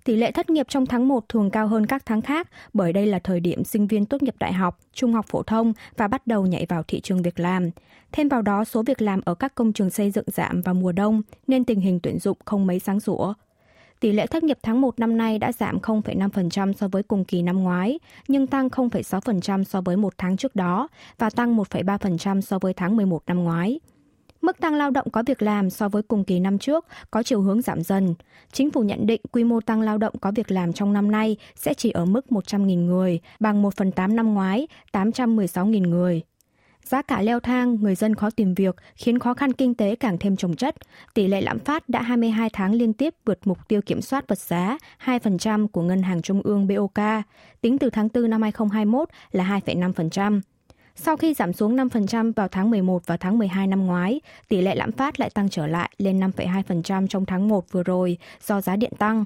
Tỷ 0.09 0.17
lệ 0.17 0.33
thất 0.33 0.51
nghiệp 0.51 0.67
trong 0.69 0.87
tháng 0.87 1.09
1 1.09 1.29
thường 1.29 1.51
cao 1.51 1.67
hơn 1.67 1.87
các 1.87 2.07
tháng 2.07 2.23
khác 2.23 2.49
bởi 2.73 2.93
đây 2.93 3.07
là 3.07 3.19
thời 3.19 3.41
điểm 3.41 3.65
sinh 3.65 3.87
viên 3.87 4.07
tốt 4.07 4.23
nghiệp 4.23 4.35
đại 4.39 4.53
học, 4.53 4.79
trung 4.93 5.13
học 5.13 5.27
phổ 5.29 5.43
thông 5.43 5.73
và 5.97 6.09
bắt 6.09 6.27
đầu 6.27 6.47
nhảy 6.47 6.67
vào 6.69 6.83
thị 6.83 7.01
trường 7.01 7.23
việc 7.23 7.41
làm. 7.41 7.71
Thêm 8.13 8.29
vào 8.29 8.43
đó, 8.43 8.65
số 8.65 8.83
việc 8.83 9.03
làm 9.03 9.21
ở 9.25 9.35
các 9.35 9.55
công 9.55 9.73
trường 9.73 9.91
xây 9.91 10.11
dựng 10.11 10.25
giảm 10.27 10.61
vào 10.61 10.75
mùa 10.75 10.93
đông 10.93 11.23
nên 11.47 11.65
tình 11.65 11.81
hình 11.81 12.01
tuyển 12.03 12.19
dụng 12.19 12.39
không 12.45 12.67
mấy 12.67 12.79
sáng 12.79 13.01
sủa. 13.01 13.35
Tỷ 14.01 14.13
lệ 14.13 14.27
thất 14.27 14.43
nghiệp 14.43 14.59
tháng 14.63 14.81
1 14.81 14.99
năm 14.99 15.17
nay 15.17 15.39
đã 15.39 15.53
giảm 15.53 15.79
0,5% 15.79 16.73
so 16.73 16.89
với 16.89 17.03
cùng 17.03 17.25
kỳ 17.25 17.43
năm 17.43 17.63
ngoái, 17.63 17.99
nhưng 18.29 18.47
tăng 18.47 18.69
0,6% 18.69 19.65
so 19.65 19.81
với 19.81 19.97
một 19.97 20.15
tháng 20.19 20.37
trước 20.37 20.57
đó 20.57 20.89
và 21.19 21.31
tăng 21.31 21.57
1,3% 21.57 22.41
so 22.41 22.59
với 22.59 22.75
tháng 22.75 22.97
11 22.97 23.23
năm 23.27 23.45
ngoái. 23.45 23.81
Mức 24.43 24.61
tăng 24.61 24.75
lao 24.75 24.91
động 24.91 25.11
có 25.11 25.23
việc 25.27 25.43
làm 25.43 25.71
so 25.71 25.89
với 25.89 26.03
cùng 26.03 26.25
kỳ 26.25 26.41
năm 26.41 26.59
trước 26.59 26.87
có 27.11 27.23
chiều 27.23 27.41
hướng 27.41 27.63
giảm 27.63 27.83
dần. 27.83 28.15
Chính 28.53 28.71
phủ 28.71 28.83
nhận 28.83 29.07
định 29.07 29.21
quy 29.33 29.45
mô 29.45 29.61
tăng 29.61 29.81
lao 29.81 29.99
động 29.99 30.15
có 30.21 30.33
việc 30.35 30.51
làm 30.51 30.73
trong 30.73 30.93
năm 30.93 31.11
nay 31.11 31.37
sẽ 31.55 31.75
chỉ 31.75 31.91
ở 31.91 32.05
mức 32.05 32.27
100.000 32.31 32.87
người, 32.87 33.21
bằng 33.41 33.63
1 33.63 33.75
phần 33.77 33.93
8 33.93 34.17
năm 34.17 34.35
ngoái, 34.35 34.69
816.000 34.93 35.89
người. 35.89 36.23
Giá 36.85 37.03
cả 37.03 37.23
leo 37.23 37.41
thang, 37.41 37.77
người 37.81 37.95
dân 37.95 38.15
khó 38.15 38.31
tìm 38.31 38.55
việc, 38.55 38.77
khiến 38.95 39.19
khó 39.19 39.35
khăn 39.35 39.53
kinh 39.53 39.75
tế 39.75 39.95
càng 39.95 40.19
thêm 40.19 40.37
trồng 40.37 40.57
chất. 40.57 40.77
Tỷ 41.15 41.29
lệ 41.29 41.41
lạm 41.41 41.59
phát 41.59 41.89
đã 41.89 42.03
22 42.03 42.51
tháng 42.53 42.75
liên 42.75 42.93
tiếp 42.93 43.15
vượt 43.25 43.39
mục 43.45 43.59
tiêu 43.69 43.81
kiểm 43.87 44.03
soát 44.03 44.29
vật 44.29 44.39
giá 44.39 44.79
2% 45.05 45.69
của 45.69 45.83
Ngân 45.83 46.03
hàng 46.03 46.23
Trung 46.23 46.43
ương 46.45 46.67
BOK, 46.67 47.05
tính 47.61 47.79
từ 47.79 47.91
tháng 47.91 48.09
4 48.15 48.31
năm 48.31 48.43
2021 48.43 49.09
là 49.33 49.61
2,5%. 49.67 50.41
Sau 51.01 51.17
khi 51.17 51.35
giảm 51.35 51.53
xuống 51.53 51.77
5% 51.77 52.33
vào 52.37 52.49
tháng 52.49 52.71
11 52.71 53.07
và 53.07 53.17
tháng 53.17 53.39
12 53.39 53.67
năm 53.67 53.87
ngoái, 53.87 54.21
tỷ 54.49 54.61
lệ 54.61 54.75
lạm 54.75 54.93
phát 54.93 55.21
lại 55.21 55.31
tăng 55.31 55.49
trở 55.49 55.67
lại 55.67 55.91
lên 55.99 56.21
5,2% 56.21 57.07
trong 57.07 57.27
tháng 57.27 57.49
1 57.49 57.73
vừa 57.73 57.83
rồi 57.83 58.19
do 58.47 58.61
giá 58.61 58.77
điện 58.77 58.93
tăng. 58.99 59.25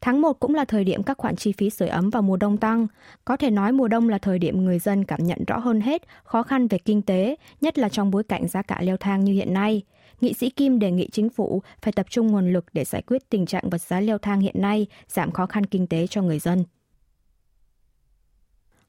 Tháng 0.00 0.20
1 0.20 0.32
cũng 0.40 0.54
là 0.54 0.64
thời 0.64 0.84
điểm 0.84 1.02
các 1.02 1.18
khoản 1.18 1.36
chi 1.36 1.52
phí 1.52 1.70
sưởi 1.70 1.88
ấm 1.88 2.10
vào 2.10 2.22
mùa 2.22 2.36
đông 2.36 2.56
tăng. 2.56 2.86
Có 3.24 3.36
thể 3.36 3.50
nói 3.50 3.72
mùa 3.72 3.88
đông 3.88 4.08
là 4.08 4.18
thời 4.18 4.38
điểm 4.38 4.64
người 4.64 4.78
dân 4.78 5.04
cảm 5.04 5.24
nhận 5.24 5.44
rõ 5.46 5.58
hơn 5.58 5.80
hết 5.80 6.02
khó 6.24 6.42
khăn 6.42 6.68
về 6.68 6.78
kinh 6.78 7.02
tế, 7.02 7.36
nhất 7.60 7.78
là 7.78 7.88
trong 7.88 8.10
bối 8.10 8.24
cảnh 8.24 8.48
giá 8.48 8.62
cả 8.62 8.78
leo 8.82 8.96
thang 8.96 9.24
như 9.24 9.32
hiện 9.32 9.54
nay. 9.54 9.82
Nghị 10.20 10.32
sĩ 10.32 10.50
Kim 10.50 10.78
đề 10.78 10.90
nghị 10.90 11.08
chính 11.12 11.30
phủ 11.30 11.62
phải 11.82 11.92
tập 11.92 12.06
trung 12.10 12.26
nguồn 12.26 12.52
lực 12.52 12.64
để 12.72 12.84
giải 12.84 13.02
quyết 13.02 13.30
tình 13.30 13.46
trạng 13.46 13.70
vật 13.70 13.80
giá 13.80 14.00
leo 14.00 14.18
thang 14.18 14.40
hiện 14.40 14.62
nay, 14.62 14.86
giảm 15.08 15.30
khó 15.30 15.46
khăn 15.46 15.66
kinh 15.66 15.86
tế 15.86 16.06
cho 16.06 16.22
người 16.22 16.38
dân 16.38 16.64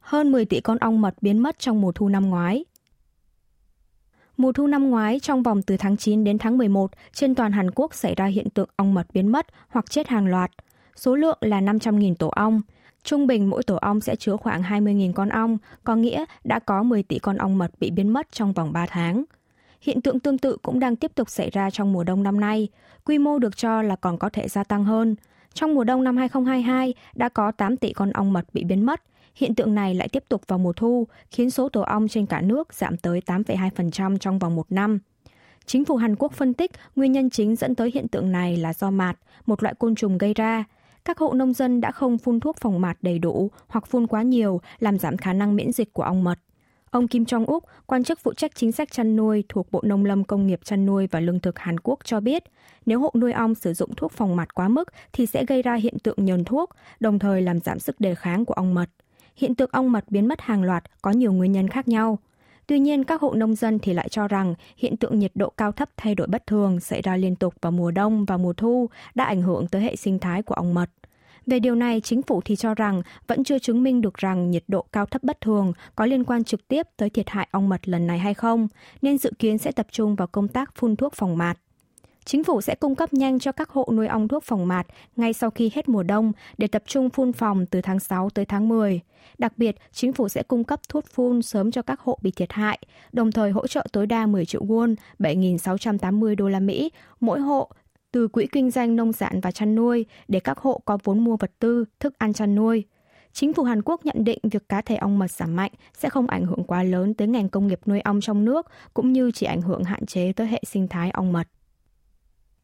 hơn 0.06 0.32
10 0.32 0.46
tỷ 0.46 0.62
con 0.62 0.78
ong 0.78 1.02
mật 1.02 1.16
biến 1.22 1.38
mất 1.38 1.60
trong 1.60 1.82
mùa 1.82 1.92
thu 1.92 2.10
năm 2.10 2.30
ngoái. 2.30 2.66
Mùa 4.38 4.52
thu 4.52 4.68
năm 4.68 4.90
ngoái, 4.90 5.20
trong 5.20 5.44
vòng 5.44 5.62
từ 5.62 5.78
tháng 5.78 5.98
9 5.98 6.24
đến 6.24 6.38
tháng 6.38 6.58
11, 6.58 6.92
trên 7.14 7.36
toàn 7.36 7.52
Hàn 7.52 7.72
Quốc 7.72 7.94
xảy 7.94 8.16
ra 8.16 8.26
hiện 8.26 8.50
tượng 8.50 8.70
ong 8.76 8.94
mật 8.94 9.08
biến 9.14 9.28
mất 9.28 9.48
hoặc 9.68 9.92
chết 9.92 10.08
hàng 10.08 10.28
loạt. 10.28 10.52
Số 10.96 11.16
lượng 11.16 11.38
là 11.42 11.62
500.000 11.62 12.16
tổ 12.16 12.28
ong. 12.28 12.62
Trung 13.04 13.28
bình 13.28 13.50
mỗi 13.50 13.64
tổ 13.64 13.76
ong 13.76 14.02
sẽ 14.02 14.16
chứa 14.16 14.38
khoảng 14.38 14.62
20.000 14.62 15.14
con 15.14 15.30
ong, 15.30 15.58
có 15.84 15.96
nghĩa 15.96 16.26
đã 16.44 16.60
có 16.60 16.84
10 16.84 17.04
tỷ 17.04 17.20
con 17.20 17.38
ong 17.38 17.58
mật 17.58 17.72
bị 17.80 17.92
biến 17.92 18.10
mất 18.10 18.32
trong 18.32 18.54
vòng 18.54 18.74
3 18.74 18.86
tháng. 18.86 19.24
Hiện 19.82 20.02
tượng 20.02 20.20
tương 20.20 20.38
tự 20.38 20.58
cũng 20.62 20.80
đang 20.80 20.96
tiếp 20.96 21.12
tục 21.16 21.30
xảy 21.30 21.50
ra 21.50 21.70
trong 21.70 21.94
mùa 21.94 22.04
đông 22.04 22.24
năm 22.24 22.40
nay. 22.40 22.68
Quy 23.06 23.18
mô 23.18 23.40
được 23.40 23.58
cho 23.58 23.82
là 23.82 23.96
còn 23.96 24.18
có 24.18 24.30
thể 24.30 24.48
gia 24.48 24.64
tăng 24.64 24.84
hơn. 24.84 25.16
Trong 25.54 25.76
mùa 25.76 25.84
đông 25.84 26.04
năm 26.04 26.18
2022 26.18 26.94
đã 27.16 27.30
có 27.30 27.52
8 27.52 27.78
tỷ 27.78 27.94
con 27.94 28.12
ong 28.12 28.34
mật 28.34 28.46
bị 28.54 28.64
biến 28.64 28.86
mất, 28.86 29.02
Hiện 29.36 29.56
tượng 29.56 29.76
này 29.76 29.96
lại 29.96 30.08
tiếp 30.10 30.24
tục 30.30 30.42
vào 30.48 30.60
mùa 30.60 30.74
thu, 30.74 31.08
khiến 31.32 31.50
số 31.50 31.70
tổ 31.70 31.82
ong 31.82 32.08
trên 32.08 32.26
cả 32.26 32.42
nước 32.42 32.74
giảm 32.74 32.98
tới 32.98 33.22
8,2% 33.26 34.18
trong 34.18 34.40
vòng 34.40 34.56
một 34.56 34.72
năm. 34.72 35.00
Chính 35.66 35.86
phủ 35.86 35.96
Hàn 35.96 36.16
Quốc 36.16 36.34
phân 36.34 36.54
tích 36.54 36.72
nguyên 36.96 37.12
nhân 37.12 37.30
chính 37.30 37.56
dẫn 37.56 37.76
tới 37.76 37.92
hiện 37.94 38.08
tượng 38.08 38.32
này 38.32 38.58
là 38.58 38.74
do 38.74 38.92
mạt, 38.92 39.18
một 39.46 39.64
loại 39.64 39.76
côn 39.80 39.96
trùng 39.96 40.18
gây 40.18 40.34
ra. 40.34 40.64
Các 41.06 41.18
hộ 41.18 41.34
nông 41.34 41.54
dân 41.54 41.82
đã 41.82 41.92
không 41.92 42.18
phun 42.18 42.40
thuốc 42.40 42.58
phòng 42.62 42.82
mạt 42.82 42.98
đầy 43.02 43.20
đủ 43.20 43.52
hoặc 43.68 43.88
phun 43.88 44.08
quá 44.08 44.22
nhiều 44.22 44.62
làm 44.80 45.00
giảm 45.00 45.18
khả 45.18 45.34
năng 45.34 45.56
miễn 45.56 45.72
dịch 45.72 45.94
của 45.94 46.04
ong 46.04 46.24
mật. 46.24 46.40
Ông 46.92 47.08
Kim 47.08 47.24
Jong-uk, 47.24 47.60
quan 47.86 48.04
chức 48.04 48.20
phụ 48.20 48.34
trách 48.34 48.52
chính 48.56 48.72
sách 48.72 48.92
chăn 48.92 49.16
nuôi 49.16 49.44
thuộc 49.50 49.72
Bộ 49.72 49.82
Nông 49.84 50.06
lâm 50.06 50.24
Công 50.24 50.48
nghiệp 50.48 50.60
chăn 50.64 50.86
nuôi 50.86 51.08
và 51.12 51.20
lương 51.20 51.40
thực 51.40 51.60
Hàn 51.60 51.80
Quốc 51.80 52.00
cho 52.04 52.20
biết, 52.20 52.44
nếu 52.86 53.00
hộ 53.00 53.12
nuôi 53.16 53.32
ong 53.32 53.56
sử 53.56 53.74
dụng 53.74 53.96
thuốc 53.96 54.12
phòng 54.12 54.36
mạt 54.36 54.56
quá 54.56 54.68
mức 54.68 54.94
thì 55.14 55.26
sẽ 55.26 55.46
gây 55.46 55.62
ra 55.62 55.76
hiện 55.76 56.00
tượng 56.00 56.26
nhờn 56.26 56.44
thuốc, 56.44 56.70
đồng 57.00 57.20
thời 57.20 57.42
làm 57.42 57.60
giảm 57.60 57.80
sức 57.80 58.00
đề 58.00 58.16
kháng 58.16 58.46
của 58.46 58.54
ong 58.54 58.74
mật 58.74 58.90
hiện 59.36 59.56
tượng 59.56 59.70
ong 59.72 59.92
mật 59.92 60.06
biến 60.08 60.28
mất 60.28 60.42
hàng 60.42 60.64
loạt 60.64 60.84
có 61.02 61.12
nhiều 61.12 61.34
nguyên 61.34 61.52
nhân 61.52 61.68
khác 61.68 61.88
nhau. 61.88 62.20
Tuy 62.68 62.80
nhiên, 62.80 63.04
các 63.04 63.22
hộ 63.22 63.34
nông 63.34 63.56
dân 63.56 63.80
thì 63.80 63.94
lại 63.94 64.10
cho 64.10 64.28
rằng 64.28 64.56
hiện 64.78 64.98
tượng 64.98 65.20
nhiệt 65.20 65.32
độ 65.36 65.50
cao 65.50 65.72
thấp 65.72 65.90
thay 65.98 66.16
đổi 66.16 66.28
bất 66.28 66.48
thường 66.48 66.80
xảy 66.80 67.02
ra 67.02 67.18
liên 67.18 67.36
tục 67.36 67.54
vào 67.62 67.72
mùa 67.72 67.92
đông 67.92 68.26
và 68.26 68.38
mùa 68.38 68.54
thu 68.54 68.90
đã 69.16 69.24
ảnh 69.24 69.42
hưởng 69.42 69.68
tới 69.68 69.82
hệ 69.82 69.96
sinh 69.96 70.20
thái 70.20 70.42
của 70.42 70.56
ong 70.56 70.74
mật. 70.74 70.90
Về 71.46 71.60
điều 71.60 71.76
này, 71.76 72.02
chính 72.02 72.22
phủ 72.22 72.42
thì 72.46 72.56
cho 72.56 72.74
rằng 72.74 73.02
vẫn 73.28 73.44
chưa 73.44 73.60
chứng 73.60 73.84
minh 73.84 74.02
được 74.02 74.14
rằng 74.14 74.52
nhiệt 74.52 74.64
độ 74.68 74.86
cao 74.92 75.06
thấp 75.06 75.24
bất 75.24 75.42
thường 75.42 75.74
có 75.96 76.06
liên 76.06 76.24
quan 76.24 76.44
trực 76.44 76.68
tiếp 76.68 76.88
tới 76.98 77.10
thiệt 77.10 77.30
hại 77.30 77.48
ong 77.52 77.70
mật 77.70 77.88
lần 77.90 78.08
này 78.08 78.20
hay 78.20 78.34
không, 78.34 78.68
nên 79.02 79.18
dự 79.18 79.32
kiến 79.40 79.58
sẽ 79.58 79.72
tập 79.72 79.88
trung 79.92 80.16
vào 80.16 80.28
công 80.28 80.48
tác 80.48 80.76
phun 80.76 80.96
thuốc 80.96 81.14
phòng 81.14 81.38
mạt. 81.38 81.58
Chính 82.26 82.44
phủ 82.44 82.62
sẽ 82.62 82.76
cung 82.76 82.96
cấp 82.96 83.14
nhanh 83.14 83.40
cho 83.40 83.52
các 83.52 83.70
hộ 83.70 83.90
nuôi 83.94 84.08
ong 84.08 84.28
thuốc 84.28 84.44
phòng 84.44 84.68
mạt 84.68 84.88
ngay 85.16 85.34
sau 85.34 85.50
khi 85.50 85.72
hết 85.74 85.90
mùa 85.90 86.04
đông 86.04 86.32
để 86.58 86.68
tập 86.68 86.84
trung 86.86 87.10
phun 87.10 87.34
phòng 87.34 87.66
từ 87.66 87.82
tháng 87.82 88.00
6 88.00 88.30
tới 88.30 88.46
tháng 88.46 88.70
10. 88.70 89.02
Đặc 89.38 89.58
biệt, 89.58 89.76
chính 89.92 90.14
phủ 90.14 90.30
sẽ 90.30 90.44
cung 90.44 90.64
cấp 90.64 90.80
thuốc 90.90 91.06
phun 91.08 91.42
sớm 91.42 91.72
cho 91.72 91.82
các 91.82 92.00
hộ 92.00 92.20
bị 92.22 92.32
thiệt 92.32 92.54
hại, 92.54 92.80
đồng 93.12 93.32
thời 93.32 93.52
hỗ 93.52 93.68
trợ 93.68 93.88
tối 93.92 94.08
đa 94.08 94.26
10 94.26 94.46
triệu 94.46 94.66
won, 94.66 94.96
7.680 95.20 96.36
đô 96.36 96.50
la 96.50 96.60
Mỹ 96.60 96.92
mỗi 97.20 97.40
hộ 97.40 97.70
từ 98.12 98.28
quỹ 98.28 98.48
kinh 98.52 98.72
doanh 98.72 98.96
nông 98.96 99.14
sản 99.14 99.40
và 99.42 99.52
chăn 99.52 99.76
nuôi 99.76 100.06
để 100.28 100.40
các 100.40 100.58
hộ 100.58 100.82
có 100.86 100.98
vốn 101.04 101.24
mua 101.24 101.38
vật 101.38 101.52
tư, 101.60 101.86
thức 102.00 102.14
ăn 102.18 102.34
chăn 102.34 102.56
nuôi. 102.56 102.84
Chính 103.34 103.54
phủ 103.54 103.64
Hàn 103.64 103.82
Quốc 103.82 104.06
nhận 104.06 104.24
định 104.24 104.40
việc 104.44 104.70
cá 104.70 104.82
thể 104.82 104.96
ong 104.96 105.20
mật 105.20 105.32
giảm 105.32 105.56
mạnh 105.56 105.72
sẽ 105.94 106.10
không 106.10 106.28
ảnh 106.28 106.46
hưởng 106.46 106.64
quá 106.64 106.84
lớn 106.84 107.14
tới 107.14 107.28
ngành 107.28 107.50
công 107.50 107.68
nghiệp 107.68 107.80
nuôi 107.86 108.00
ong 108.00 108.22
trong 108.22 108.46
nước, 108.46 108.68
cũng 108.94 109.14
như 109.14 109.32
chỉ 109.32 109.46
ảnh 109.46 109.62
hưởng 109.62 109.84
hạn 109.84 110.06
chế 110.06 110.34
tới 110.36 110.48
hệ 110.48 110.62
sinh 110.68 110.88
thái 110.88 111.12
ong 111.12 111.34
mật. 111.34 111.48